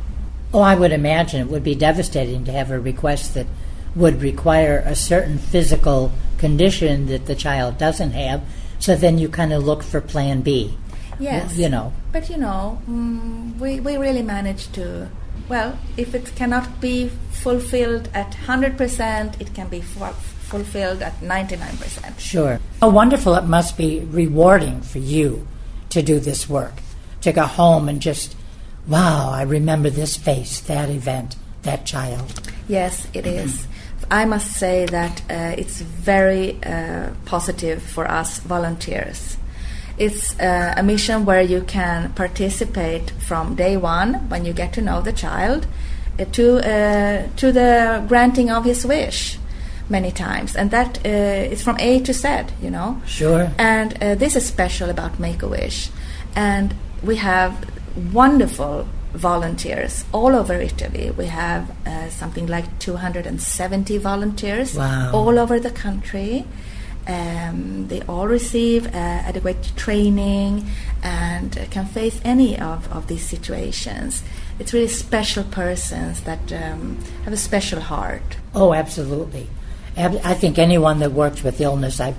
Oh, 0.54 0.62
I 0.62 0.76
would 0.76 0.92
imagine 0.92 1.42
it 1.42 1.48
would 1.48 1.64
be 1.64 1.76
devastating 1.76 2.46
to 2.46 2.52
have 2.52 2.70
a 2.72 2.80
request 2.80 3.34
that 3.34 3.48
would 3.96 4.22
require 4.22 4.84
a 4.86 4.96
certain 4.96 5.38
physical 5.38 6.12
condition 6.38 7.08
that 7.08 7.26
the 7.26 7.36
child 7.36 7.78
doesn't 7.78 8.12
have. 8.12 8.44
So 8.78 8.96
then 8.96 9.18
you 9.18 9.28
kind 9.30 9.52
of 9.54 9.64
look 9.64 9.82
for 9.84 10.02
Plan 10.02 10.42
B. 10.42 10.78
Yes. 11.20 11.58
You 11.58 11.70
know. 11.70 11.94
But 12.12 12.30
you 12.30 12.38
know, 12.38 12.82
mm, 12.90 13.58
we 13.60 13.80
we 13.80 13.98
really 13.98 14.24
managed 14.24 14.74
to 14.76 15.10
well, 15.48 15.78
if 15.98 16.16
it 16.16 16.36
cannot 16.36 16.82
be 16.82 17.10
fulfilled 17.32 18.10
at 18.14 18.32
100%, 18.32 19.40
it 19.40 19.54
can 19.54 19.68
be 19.68 19.82
fu- 19.82 20.06
fulfilled 20.06 21.02
at 21.02 21.20
99%. 21.22 22.20
Sure. 22.20 22.60
How 22.82 22.90
wonderful 22.90 23.36
it 23.36 23.46
must 23.46 23.78
be 23.78 24.00
rewarding 24.00 24.82
for 24.82 25.00
you 25.00 25.48
to 25.90 26.02
do 26.02 26.20
this 26.20 26.50
work, 26.50 26.74
to 27.22 27.32
go 27.32 27.44
home 27.44 27.88
and 27.88 28.02
just, 28.02 28.36
wow, 28.88 29.30
I 29.32 29.44
remember 29.44 29.90
this 29.90 30.18
face, 30.18 30.60
that 30.62 30.90
event, 30.90 31.36
that 31.62 31.86
child. 31.86 32.42
Yes, 32.68 33.08
it 33.14 33.28
is. 33.28 33.68
I 34.10 34.26
must 34.26 34.52
say 34.54 34.86
that 34.86 35.22
uh, 35.30 35.56
it's 35.58 35.82
very 35.82 36.62
uh, 36.64 37.12
positive 37.26 37.82
for 37.82 38.10
us 38.10 38.40
volunteers. 38.40 39.38
It's 39.98 40.38
uh, 40.40 40.74
a 40.78 40.84
mission 40.84 41.24
where 41.26 41.42
you 41.42 41.62
can 41.62 42.12
participate 42.14 43.12
from 43.12 43.56
day 43.56 43.78
one 43.78 44.28
when 44.30 44.44
you 44.46 44.54
get 44.54 44.74
to 44.74 44.82
know 44.82 45.02
the 45.02 45.14
child 45.14 45.66
uh, 46.20 46.26
to 46.34 46.58
uh, 46.60 47.28
to 47.38 47.52
the 47.52 48.04
granting 48.08 48.50
of 48.52 48.66
his 48.66 48.86
wish 48.86 49.38
many 49.90 50.12
times, 50.12 50.56
and 50.56 50.72
that 50.72 50.98
uh, 51.06 51.54
is 51.54 51.62
from 51.64 51.78
A 51.80 52.00
to 52.02 52.12
Z, 52.14 52.28
you 52.62 52.70
know. 52.72 53.02
Sure. 53.06 53.52
And 53.58 53.94
uh, 54.04 54.16
this 54.16 54.36
is 54.36 54.46
special 54.46 54.90
about 54.90 55.20
Make 55.20 55.44
a 55.44 55.48
Wish, 55.48 55.90
and 56.36 56.74
we 57.04 57.16
have 57.18 57.52
wonderful 58.12 58.88
volunteers 59.14 60.04
all 60.12 60.36
over 60.36 60.56
Italy. 60.56 61.12
We 61.12 61.28
have 61.28 61.70
uh, 61.88 62.10
something 62.10 62.48
like 62.48 62.66
270 62.80 63.98
volunteers 64.00 64.76
Wow. 64.76 65.12
all 65.14 65.40
over 65.40 65.58
the 65.60 65.72
country. 65.72 66.46
Um, 67.08 67.88
they 67.88 68.02
all 68.04 68.28
receive 68.28 68.88
uh, 68.88 68.90
adequate 68.98 69.72
training 69.76 70.66
and 71.04 71.56
uh, 71.58 71.66
can 71.70 71.86
face 71.86 72.20
any 72.24 72.58
of, 72.58 72.92
of 72.92 73.08
these 73.08 73.24
situations. 73.24 74.24
It's 74.58 74.74
really 74.74 74.88
special 74.88 75.44
persons 75.44 76.22
that 76.22 76.52
um, 76.52 76.98
have 77.26 77.34
a 77.34 77.38
special 77.38 77.80
heart. 77.80 78.38
Oh, 78.56 78.74
absolutely. 78.74 79.48
Ab- 79.96 80.22
I 80.24 80.34
think 80.34 80.58
anyone 80.58 81.00
that 81.00 81.12
works 81.12 81.44
with 81.44 81.62
illness, 81.62 82.00
I've, 82.00 82.18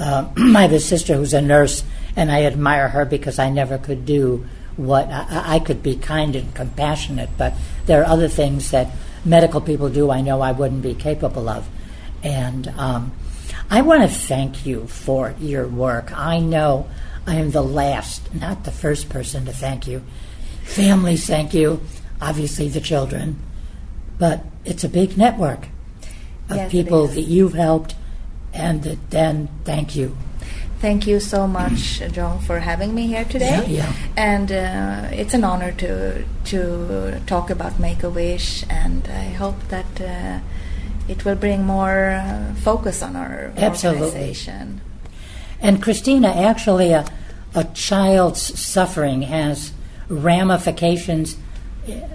uh, 0.00 0.28
I 0.36 0.62
have 0.62 0.72
a 0.72 0.80
sister 0.80 1.14
who's 1.14 1.32
a 1.32 1.40
nurse, 1.40 1.84
and 2.16 2.32
I 2.32 2.44
admire 2.44 2.88
her 2.88 3.04
because 3.04 3.38
I 3.38 3.50
never 3.50 3.78
could 3.78 4.04
do 4.04 4.46
what 4.76 5.08
I, 5.08 5.56
I 5.56 5.58
could 5.60 5.82
be 5.82 5.96
kind 5.96 6.34
and 6.34 6.52
compassionate, 6.54 7.30
but 7.38 7.54
there 7.86 8.02
are 8.02 8.06
other 8.06 8.28
things 8.28 8.70
that 8.72 8.90
medical 9.24 9.60
people 9.60 9.88
do 9.88 10.10
I 10.10 10.20
know 10.20 10.40
I 10.40 10.52
wouldn't 10.52 10.82
be 10.82 10.94
capable 10.94 11.48
of. 11.48 11.68
And 12.22 12.68
um, 12.76 13.12
I 13.70 13.80
want 13.82 14.02
to 14.02 14.08
thank 14.08 14.66
you 14.66 14.86
for 14.86 15.34
your 15.40 15.66
work. 15.66 16.16
I 16.16 16.38
know 16.38 16.88
I 17.26 17.36
am 17.36 17.50
the 17.50 17.62
last, 17.62 18.34
not 18.34 18.64
the 18.64 18.70
first 18.70 19.08
person 19.08 19.46
to 19.46 19.52
thank 19.52 19.86
you. 19.86 20.02
Families 20.62 21.26
thank 21.26 21.54
you, 21.54 21.80
obviously 22.20 22.68
the 22.68 22.80
children, 22.80 23.38
but 24.18 24.44
it's 24.64 24.84
a 24.84 24.88
big 24.88 25.16
network 25.16 25.68
of 26.48 26.56
Yes, 26.56 26.70
people 26.70 27.06
that 27.06 27.22
you've 27.22 27.54
helped, 27.54 27.94
and 28.52 28.82
that 28.82 29.10
then 29.10 29.48
thank 29.64 29.96
you. 29.96 30.16
Thank 30.80 31.06
you 31.06 31.18
so 31.18 31.46
much, 31.46 32.00
Joan, 32.12 32.40
for 32.40 32.58
having 32.60 32.94
me 32.94 33.06
here 33.06 33.24
today. 33.24 33.64
Yeah, 33.66 33.84
yeah. 33.84 33.92
And 34.16 34.52
uh, 34.52 35.08
it's 35.12 35.32
an 35.32 35.42
honor 35.42 35.72
to 35.72 36.24
to 36.24 37.20
talk 37.26 37.48
about 37.48 37.80
Make 37.80 38.02
a 38.02 38.10
Wish, 38.10 38.64
and 38.68 39.08
I 39.08 39.30
hope 39.30 39.56
that 39.68 40.00
uh, 40.00 40.40
it 41.08 41.24
will 41.24 41.36
bring 41.36 41.64
more 41.64 42.10
uh, 42.10 42.54
focus 42.54 43.02
on 43.02 43.16
our 43.16 43.52
Absolutely. 43.56 44.06
organization. 44.06 44.80
And 45.60 45.82
Christina, 45.82 46.28
actually, 46.28 46.92
a, 46.92 47.06
a 47.54 47.64
child's 47.64 48.58
suffering 48.58 49.22
has 49.22 49.72
ramifications 50.08 51.36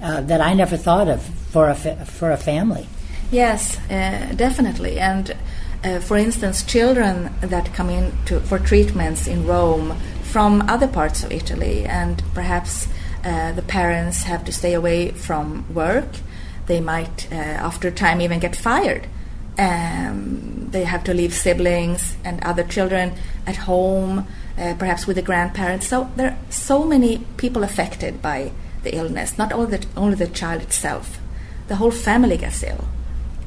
uh, 0.01 0.21
that 0.21 0.41
I 0.41 0.53
never 0.53 0.77
thought 0.77 1.07
of 1.07 1.21
for 1.21 1.69
a 1.69 1.75
fa- 1.75 2.05
for 2.05 2.31
a 2.31 2.37
family. 2.37 2.87
Yes, 3.31 3.77
uh, 3.89 4.33
definitely. 4.35 4.99
And 4.99 5.35
uh, 5.83 5.99
for 5.99 6.17
instance, 6.17 6.63
children 6.63 7.33
that 7.41 7.73
come 7.73 7.89
in 7.89 8.11
to, 8.25 8.39
for 8.39 8.59
treatments 8.59 9.27
in 9.27 9.45
Rome 9.45 9.95
from 10.23 10.61
other 10.67 10.87
parts 10.87 11.23
of 11.23 11.31
Italy, 11.31 11.85
and 11.85 12.21
perhaps 12.33 12.87
uh, 13.23 13.51
the 13.53 13.61
parents 13.61 14.23
have 14.23 14.43
to 14.45 14.51
stay 14.51 14.73
away 14.73 15.11
from 15.11 15.65
work. 15.73 16.07
They 16.69 16.79
might, 16.79 17.27
uh, 17.31 17.35
after 17.35 17.89
time, 17.89 18.21
even 18.21 18.39
get 18.39 18.55
fired. 18.55 19.07
Um, 19.57 20.69
they 20.69 20.83
have 20.83 21.03
to 21.05 21.15
leave 21.15 21.33
siblings 21.33 22.15
and 22.23 22.41
other 22.43 22.63
children 22.63 23.13
at 23.47 23.57
home, 23.57 24.27
uh, 24.55 24.75
perhaps 24.77 25.07
with 25.07 25.15
the 25.15 25.23
grandparents. 25.23 25.87
So 25.87 26.11
there 26.15 26.29
are 26.29 26.37
so 26.51 26.85
many 26.85 27.25
people 27.37 27.63
affected 27.63 28.21
by 28.21 28.51
the 28.83 28.95
illness, 28.95 29.35
not 29.35 29.51
only 29.51 29.77
the, 29.77 29.87
only 29.97 30.15
the 30.15 30.27
child 30.27 30.61
itself. 30.61 31.19
The 31.69 31.77
whole 31.77 31.91
family 31.91 32.37
gets 32.37 32.61
ill 32.61 32.85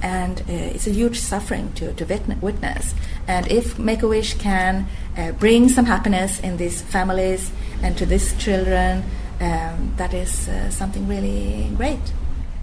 and 0.03 0.41
uh, 0.41 0.75
it's 0.75 0.89
a 0.89 0.91
huge 0.91 1.21
suffering 1.21 1.73
to, 1.75 1.93
to 1.95 2.05
witness. 2.41 2.95
And 3.29 3.47
if 3.51 3.79
Make 3.79 4.03
a 4.03 4.09
Wish 4.09 4.35
can 4.35 4.89
uh, 5.17 5.31
bring 5.33 5.69
some 5.69 5.85
happiness 5.85 6.41
in 6.41 6.57
these 6.57 6.83
families 6.83 7.53
and 7.83 7.97
to 7.99 8.05
these 8.05 8.37
children, 8.37 9.05
um, 9.41 9.95
that 9.97 10.13
is 10.13 10.49
uh, 10.49 10.71
something 10.71 11.07
really 11.07 11.71
great. 11.77 12.01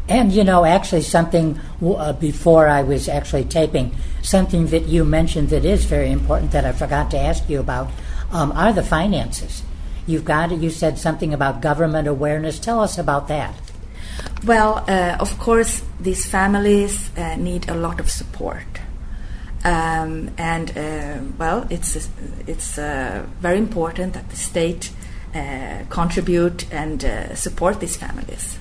And 0.09 0.33
you 0.33 0.43
know, 0.43 0.65
actually, 0.65 1.03
something 1.03 1.59
uh, 1.83 2.13
before 2.13 2.67
I 2.67 2.81
was 2.81 3.07
actually 3.07 3.45
taping, 3.45 3.95
something 4.23 4.67
that 4.67 4.87
you 4.87 5.05
mentioned 5.05 5.49
that 5.49 5.63
is 5.63 5.85
very 5.85 6.11
important 6.11 6.51
that 6.51 6.65
I 6.65 6.71
forgot 6.71 7.11
to 7.11 7.19
ask 7.19 7.47
you 7.47 7.59
about 7.59 7.91
um, 8.31 8.51
are 8.53 8.73
the 8.73 8.83
finances. 8.83 9.61
You've 10.07 10.25
got 10.25 10.51
you 10.51 10.71
said 10.71 10.97
something 10.97 11.31
about 11.31 11.61
government 11.61 12.07
awareness. 12.07 12.57
Tell 12.57 12.79
us 12.79 12.97
about 12.97 13.27
that. 13.27 13.53
Well, 14.43 14.83
uh, 14.87 15.17
of 15.19 15.37
course, 15.37 15.83
these 15.99 16.25
families 16.25 17.11
uh, 17.15 17.35
need 17.35 17.69
a 17.69 17.75
lot 17.75 17.99
of 17.99 18.09
support. 18.09 18.65
Um, 19.63 20.31
and 20.37 20.75
uh, 20.75 21.19
well, 21.37 21.67
it's 21.69 22.09
it's 22.47 22.79
uh, 22.79 23.27
very 23.41 23.59
important 23.59 24.13
that 24.13 24.29
the 24.29 24.35
state 24.35 24.91
uh, 25.35 25.83
contribute 25.89 26.65
and 26.73 27.05
support 27.37 27.79
these 27.79 27.95
families. 27.95 28.57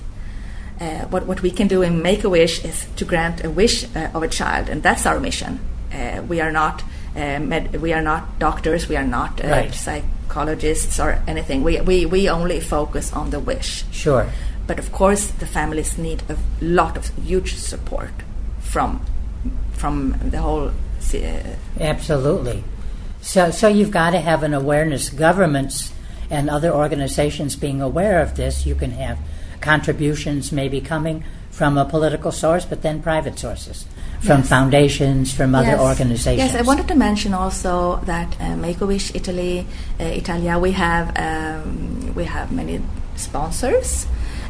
Uh, 0.81 1.05
what 1.09 1.25
what 1.25 1.41
we 1.41 1.51
can 1.51 1.67
do 1.67 1.81
in 1.81 2.01
Make 2.01 2.23
a 2.23 2.29
Wish 2.29 2.63
is 2.63 2.85
to 2.95 3.05
grant 3.05 3.43
a 3.43 3.49
wish 3.49 3.83
uh, 3.95 4.09
of 4.13 4.23
a 4.23 4.27
child, 4.29 4.69
and 4.69 4.81
that's 4.81 5.05
our 5.05 5.19
mission. 5.19 5.59
Uh, 5.93 6.21
we 6.29 6.39
are 6.41 6.51
not 6.51 6.83
uh, 7.15 7.39
med- 7.39 7.81
we 7.81 7.91
are 7.93 8.01
not 8.01 8.39
doctors, 8.39 8.87
we 8.87 8.95
are 8.95 9.03
not 9.07 9.43
uh, 9.43 9.47
Right. 9.49 9.73
psychologists 9.73 10.99
or 10.99 11.19
anything. 11.27 11.63
We, 11.63 11.81
we 11.81 12.05
we 12.05 12.29
only 12.29 12.59
focus 12.61 13.11
on 13.13 13.29
the 13.31 13.39
wish. 13.39 13.83
Sure. 13.91 14.25
But 14.67 14.79
of 14.79 14.91
course, 14.91 15.27
the 15.27 15.45
families 15.47 15.97
need 15.97 16.23
a 16.29 16.37
lot 16.61 16.95
of 16.97 17.11
huge 17.25 17.55
support 17.55 18.11
from 18.61 19.01
from 19.73 20.15
the 20.31 20.37
whole. 20.37 20.71
Uh, 21.13 21.55
Absolutely. 21.79 22.63
So, 23.21 23.51
so 23.51 23.67
you've 23.67 23.91
got 23.91 24.11
to 24.11 24.19
have 24.19 24.43
an 24.43 24.53
awareness. 24.53 25.09
Governments 25.09 25.91
and 26.29 26.49
other 26.49 26.71
organizations 26.71 27.55
being 27.55 27.81
aware 27.81 28.21
of 28.21 28.35
this, 28.35 28.65
you 28.65 28.75
can 28.75 28.91
have 28.91 29.17
contributions 29.61 30.51
may 30.51 30.67
be 30.69 30.81
coming 30.81 31.23
from 31.51 31.77
a 31.77 31.85
political 31.85 32.31
source, 32.31 32.65
but 32.65 32.81
then 32.81 33.01
private 33.01 33.37
sources, 33.37 33.85
from 34.21 34.39
Yes. 34.39 34.49
foundations, 34.49 35.33
from 35.33 35.55
other 35.55 35.75
yes. 35.75 35.79
organizations. 35.79 36.51
Yes, 36.53 36.55
I 36.55 36.61
wanted 36.61 36.87
to 36.87 36.95
mention 36.95 37.33
also 37.33 37.99
that 38.05 38.35
uh, 38.39 38.55
Make 38.55 38.81
a 38.81 38.85
Wish 38.85 39.13
Italy, 39.13 39.65
uh, 39.99 40.03
Italia, 40.03 40.57
we 40.57 40.71
have 40.71 41.11
um, 41.17 42.13
we 42.15 42.25
have 42.25 42.51
many 42.51 42.81
sponsors. 43.15 44.05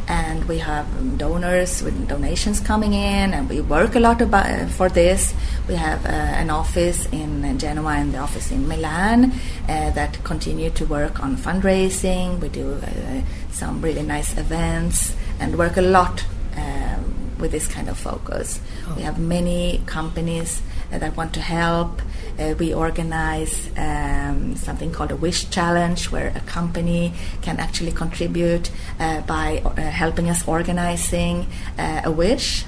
And 0.09 0.43
we 0.45 0.57
have 0.57 0.87
donors 1.19 1.83
with 1.83 2.07
donations 2.07 2.59
coming 2.59 2.93
in, 2.93 3.31
and 3.31 3.47
we 3.47 3.61
work 3.61 3.93
a 3.93 3.99
lot 3.99 4.21
about, 4.21 4.47
uh, 4.47 4.65
for 4.65 4.89
this. 4.89 5.35
We 5.67 5.75
have 5.75 6.03
uh, 6.03 6.09
an 6.09 6.49
office 6.49 7.05
in 7.11 7.59
Genoa 7.59 7.93
and 7.93 8.11
the 8.11 8.17
office 8.17 8.51
in 8.51 8.67
Milan 8.67 9.31
uh, 9.69 9.91
that 9.91 10.23
continue 10.23 10.71
to 10.71 10.85
work 10.85 11.21
on 11.21 11.37
fundraising. 11.37 12.39
We 12.41 12.49
do 12.49 12.73
uh, 12.73 13.21
some 13.51 13.81
really 13.81 14.01
nice 14.01 14.35
events 14.35 15.15
and 15.39 15.57
work 15.59 15.77
a 15.77 15.81
lot 15.81 16.25
um, 16.57 17.37
with 17.37 17.51
this 17.51 17.67
kind 17.67 17.87
of 17.87 17.97
focus. 17.97 18.59
We 18.95 19.03
have 19.03 19.19
many 19.19 19.83
companies 19.85 20.61
uh, 20.91 20.97
that 20.97 21.15
want 21.15 21.33
to 21.35 21.41
help. 21.41 22.01
Uh, 22.39 22.55
we 22.57 22.73
organize 22.73 23.69
um, 23.77 24.55
something 24.55 24.91
called 24.91 25.11
a 25.11 25.15
Wish 25.15 25.49
Challenge, 25.49 26.09
where 26.09 26.31
a 26.35 26.39
company 26.41 27.13
can 27.41 27.59
actually 27.59 27.91
contribute 27.91 28.71
uh, 28.99 29.21
by 29.21 29.61
uh, 29.65 29.81
helping 29.81 30.29
us 30.29 30.47
organizing 30.47 31.47
uh, 31.77 32.01
a 32.05 32.11
wish. 32.11 32.63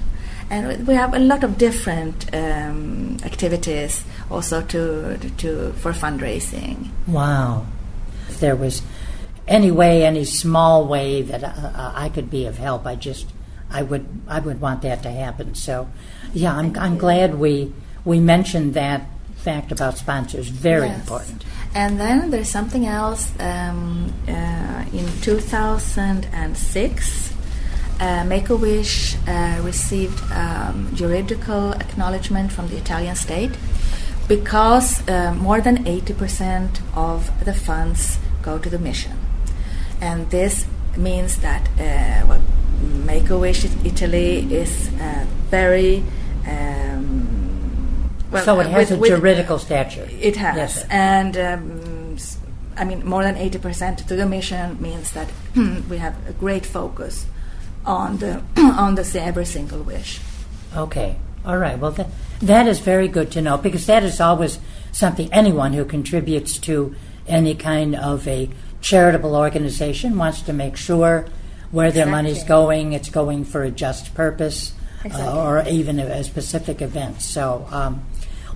And 0.49 0.85
we 0.85 0.95
have 0.95 1.13
a 1.13 1.19
lot 1.19 1.45
of 1.45 1.57
different 1.57 2.35
um, 2.35 3.17
activities 3.23 4.03
also 4.29 4.61
to, 4.61 5.17
to 5.37 5.71
for 5.73 5.93
fundraising. 5.93 6.89
Wow. 7.07 7.65
If 8.27 8.41
there 8.41 8.57
was 8.57 8.81
any 9.47 9.71
way, 9.71 10.03
any 10.05 10.25
small 10.25 10.85
way 10.85 11.21
that 11.21 11.43
uh, 11.43 11.93
I 11.95 12.09
could 12.09 12.29
be 12.29 12.45
of 12.45 12.57
help, 12.57 12.85
I 12.85 12.95
just, 12.95 13.27
I 13.69 13.81
would, 13.83 14.05
I 14.27 14.41
would 14.41 14.59
want 14.59 14.81
that 14.81 15.03
to 15.03 15.09
happen. 15.09 15.55
So, 15.55 15.87
yeah, 16.33 16.53
I'm, 16.53 16.77
I'm 16.77 16.97
glad 16.97 17.35
we 17.35 17.71
we 18.03 18.19
mentioned 18.19 18.73
that 18.73 19.05
fact 19.43 19.71
about 19.71 19.97
sponsors. 19.97 20.47
Very 20.49 20.87
Yes. 20.87 20.99
important. 20.99 21.43
And 21.73 21.99
then 21.99 22.29
there's 22.31 22.49
something 22.49 22.85
else. 22.85 23.31
Um, 23.39 24.13
uh, 24.27 24.83
in 24.93 25.05
2006, 25.21 27.33
uh, 27.99 28.23
Make 28.25 28.49
a 28.49 28.55
Wish 28.55 29.15
uh, 29.27 29.59
received 29.63 30.19
um, 30.33 30.89
juridical 30.95 31.73
acknowledgement 31.73 32.51
from 32.51 32.67
the 32.69 32.77
Italian 32.77 33.15
state 33.15 33.51
because 34.27 35.07
uh, 35.07 35.33
more 35.35 35.61
than 35.61 35.83
80% 35.85 36.69
of 36.95 37.29
the 37.45 37.53
funds 37.53 38.17
go 38.41 38.57
to 38.57 38.69
the 38.69 38.79
mission. 38.79 39.13
And 40.01 40.29
this 40.29 40.65
means 40.97 41.37
that 41.37 41.67
uh, 41.79 42.25
well, 42.27 42.41
Make 43.05 43.29
a 43.29 43.37
Wish 43.37 43.65
Italy 43.85 44.47
is 44.51 44.89
uh, 44.99 45.25
very 45.51 46.03
well, 48.31 48.43
so 48.43 48.59
it 48.59 48.67
has 48.67 48.91
with, 48.91 49.03
a 49.03 49.15
juridical 49.15 49.59
stature. 49.59 50.07
It 50.09 50.35
has, 50.37 50.55
yes. 50.55 50.85
and 50.89 51.37
um, 51.37 52.17
I 52.77 52.85
mean 52.85 53.05
more 53.05 53.23
than 53.23 53.37
eighty 53.37 53.59
percent 53.59 53.99
to 54.07 54.15
the 54.15 54.25
mission 54.25 54.81
means 54.81 55.11
that 55.11 55.29
we 55.89 55.97
have 55.97 56.15
a 56.27 56.33
great 56.33 56.65
focus 56.65 57.25
on 57.85 58.17
the 58.17 58.41
on 58.57 58.95
the 58.95 59.21
every 59.21 59.45
single 59.45 59.83
wish. 59.83 60.19
Okay, 60.75 61.17
all 61.45 61.57
right. 61.57 61.77
Well, 61.77 61.91
that 61.91 62.07
that 62.41 62.67
is 62.67 62.79
very 62.79 63.07
good 63.07 63.31
to 63.31 63.41
know 63.41 63.57
because 63.57 63.85
that 63.87 64.03
is 64.03 64.21
always 64.21 64.59
something 64.91 65.31
anyone 65.31 65.73
who 65.73 65.85
contributes 65.85 66.57
to 66.59 66.95
any 67.27 67.55
kind 67.55 67.95
of 67.95 68.27
a 68.27 68.49
charitable 68.81 69.35
organization 69.35 70.17
wants 70.17 70.41
to 70.41 70.53
make 70.53 70.75
sure 70.75 71.25
where 71.71 71.87
exactly. 71.87 72.03
their 72.03 72.11
money's 72.11 72.43
going, 72.43 72.93
it's 72.93 73.09
going 73.09 73.45
for 73.45 73.63
a 73.63 73.71
just 73.71 74.13
purpose, 74.13 74.73
uh, 74.73 75.07
exactly. 75.07 75.27
uh, 75.27 75.43
or 75.43 75.63
even 75.67 75.99
a, 75.99 76.05
a, 76.05 76.23
specific 76.23 76.81
event. 76.81 77.21
So, 77.21 77.65
um, 77.71 78.03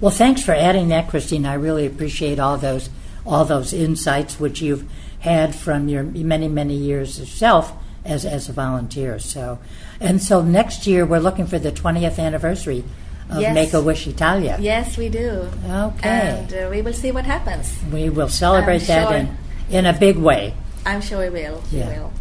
well, 0.02 0.12
thanks 0.12 0.42
for 0.44 0.54
adding 0.54 0.90
that, 0.90 1.10
Christine. 1.10 1.46
I 1.46 1.54
really 1.56 1.86
appreciate 1.86 2.40
all 2.40 2.58
those 2.58 2.90
all 3.26 3.46
those 3.46 3.74
insights 3.74 4.40
which 4.40 4.62
you've 4.62 4.88
had 5.20 5.56
from 5.56 5.88
your 5.88 6.04
many 6.04 6.48
many 6.48 6.76
years 6.76 7.20
yourself 7.20 7.74
as 8.04 8.26
as 8.26 8.50
a 8.50 8.54
volunteer. 8.54 9.20
So, 9.20 9.60
and 10.00 10.22
so 10.22 10.42
next 10.42 10.86
year 10.86 11.06
we're 11.06 11.20
looking 11.20 11.48
for 11.48 11.60
the 11.60 11.72
20th 11.72 12.20
anniversary 12.20 12.84
of 13.30 13.42
yes. 13.42 13.56
Make 13.56 13.74
a 13.74 13.82
Wish 13.82 14.06
Italia. 14.08 14.58
Yes, 14.60 14.98
we 14.98 15.10
do. 15.10 15.50
Okay, 15.68 16.10
and 16.10 16.54
uh, 16.54 16.68
we 16.70 16.82
will 16.82 16.94
see 16.94 17.12
what 17.12 17.26
happens. 17.26 17.76
We 17.92 18.10
will 18.10 18.30
celebrate 18.30 18.82
I'm 18.82 18.88
that 18.88 19.08
sure. 19.10 19.18
in 19.18 19.38
in 19.70 19.86
a 19.86 19.94
big 19.94 20.18
way. 20.18 20.54
I'm 20.86 21.02
sure 21.02 21.20
we 21.20 21.30
will. 21.30 21.64
Yeah. 21.72 21.90
We 21.90 22.00
will. 22.00 22.14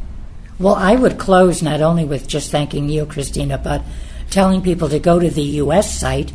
Well, 0.58 0.74
I 0.76 0.94
would 0.94 1.18
close 1.18 1.62
not 1.62 1.82
only 1.82 2.04
with 2.04 2.26
just 2.28 2.50
thanking 2.50 2.88
you, 2.88 3.06
Christina, 3.06 3.58
but 3.58 3.82
telling 4.30 4.62
people 4.62 4.88
to 4.88 4.98
go 4.98 5.18
to 5.18 5.28
the 5.28 5.42
U.S. 5.42 5.98
site, 5.98 6.32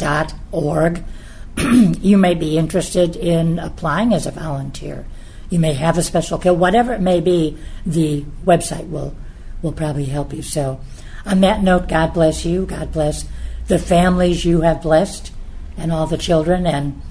wish.org. 0.00 1.04
you 2.00 2.16
may 2.16 2.34
be 2.34 2.56
interested 2.56 3.16
in 3.16 3.58
applying 3.58 4.12
as 4.12 4.26
a 4.26 4.30
volunteer. 4.30 5.06
You 5.48 5.58
may 5.58 5.74
have 5.74 5.98
a 5.98 6.02
special 6.02 6.38
care, 6.38 6.54
whatever 6.54 6.92
it 6.92 7.00
may 7.00 7.20
be, 7.20 7.58
the 7.84 8.24
website 8.44 8.88
will, 8.88 9.14
will 9.62 9.72
probably 9.72 10.06
help 10.06 10.32
you. 10.32 10.42
So, 10.42 10.80
on 11.26 11.40
that 11.40 11.62
note, 11.62 11.88
God 11.88 12.14
bless 12.14 12.46
you. 12.46 12.66
God 12.66 12.92
bless 12.92 13.26
the 13.66 13.78
families 13.78 14.44
you 14.44 14.62
have 14.62 14.82
blessed 14.82 15.32
and 15.76 15.92
all 15.92 16.06
the 16.06 16.16
children. 16.16 16.66
And 16.66 17.02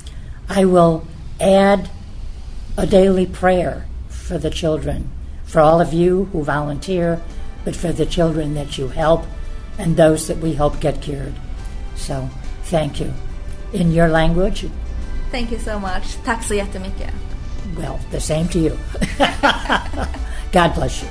I 0.48 0.66
will 0.66 1.06
add 1.40 1.90
a 2.78 2.88
daily 2.88 3.26
prayer 3.26 3.86
for 4.08 4.38
the 4.38 4.50
children 4.50 5.12
for 5.46 5.60
all 5.60 5.82
of 5.82 5.94
you 5.94 6.26
who 6.26 6.44
volunteer, 6.44 7.20
but 7.66 7.76
for 7.76 7.92
the 7.92 8.06
children 8.06 8.54
that 8.54 8.78
you 8.78 8.88
help 8.88 9.26
and 9.80 9.98
those 9.98 10.28
that 10.28 10.38
we 10.38 10.54
help 10.54 10.80
get 10.80 11.02
cured. 11.02 11.34
So, 11.96 12.30
thank 12.70 13.00
you. 13.00 13.14
In 13.74 13.92
your 13.92 14.08
language? 14.08 14.66
Thank 15.32 15.52
you 15.52 15.60
so 15.60 15.80
much. 15.80 16.24
Tack 16.24 16.44
så 16.44 16.54
jättemycket. 16.54 17.12
Well, 17.78 18.00
the 18.12 18.20
same 18.20 18.48
to 18.48 18.60
you. 18.60 18.78
God 20.52 20.76
bless 20.76 21.04
you. 21.04 21.10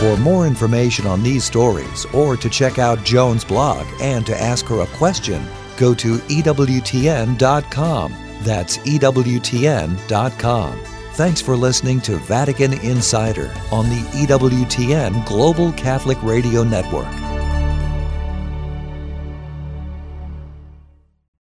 For 0.00 0.16
more 0.18 0.46
information 0.46 1.06
on 1.06 1.22
these 1.22 1.44
stories 1.44 2.06
or 2.14 2.36
to 2.36 2.48
check 2.48 2.78
out 2.78 3.04
Joan's 3.04 3.44
blog 3.44 3.86
and 4.00 4.24
to 4.26 4.40
ask 4.40 4.64
her 4.66 4.82
a 4.82 4.86
question, 4.98 5.42
go 5.76 5.94
to 5.94 6.18
EWTN.com. 6.18 8.14
That's 8.42 8.78
EWTN.com. 8.78 10.80
Thanks 11.12 11.40
for 11.40 11.56
listening 11.56 12.00
to 12.02 12.18
Vatican 12.18 12.74
Insider 12.74 13.52
on 13.72 13.88
the 13.88 14.02
EWTN 14.26 15.26
Global 15.26 15.72
Catholic 15.72 16.22
Radio 16.22 16.62
Network. 16.62 17.35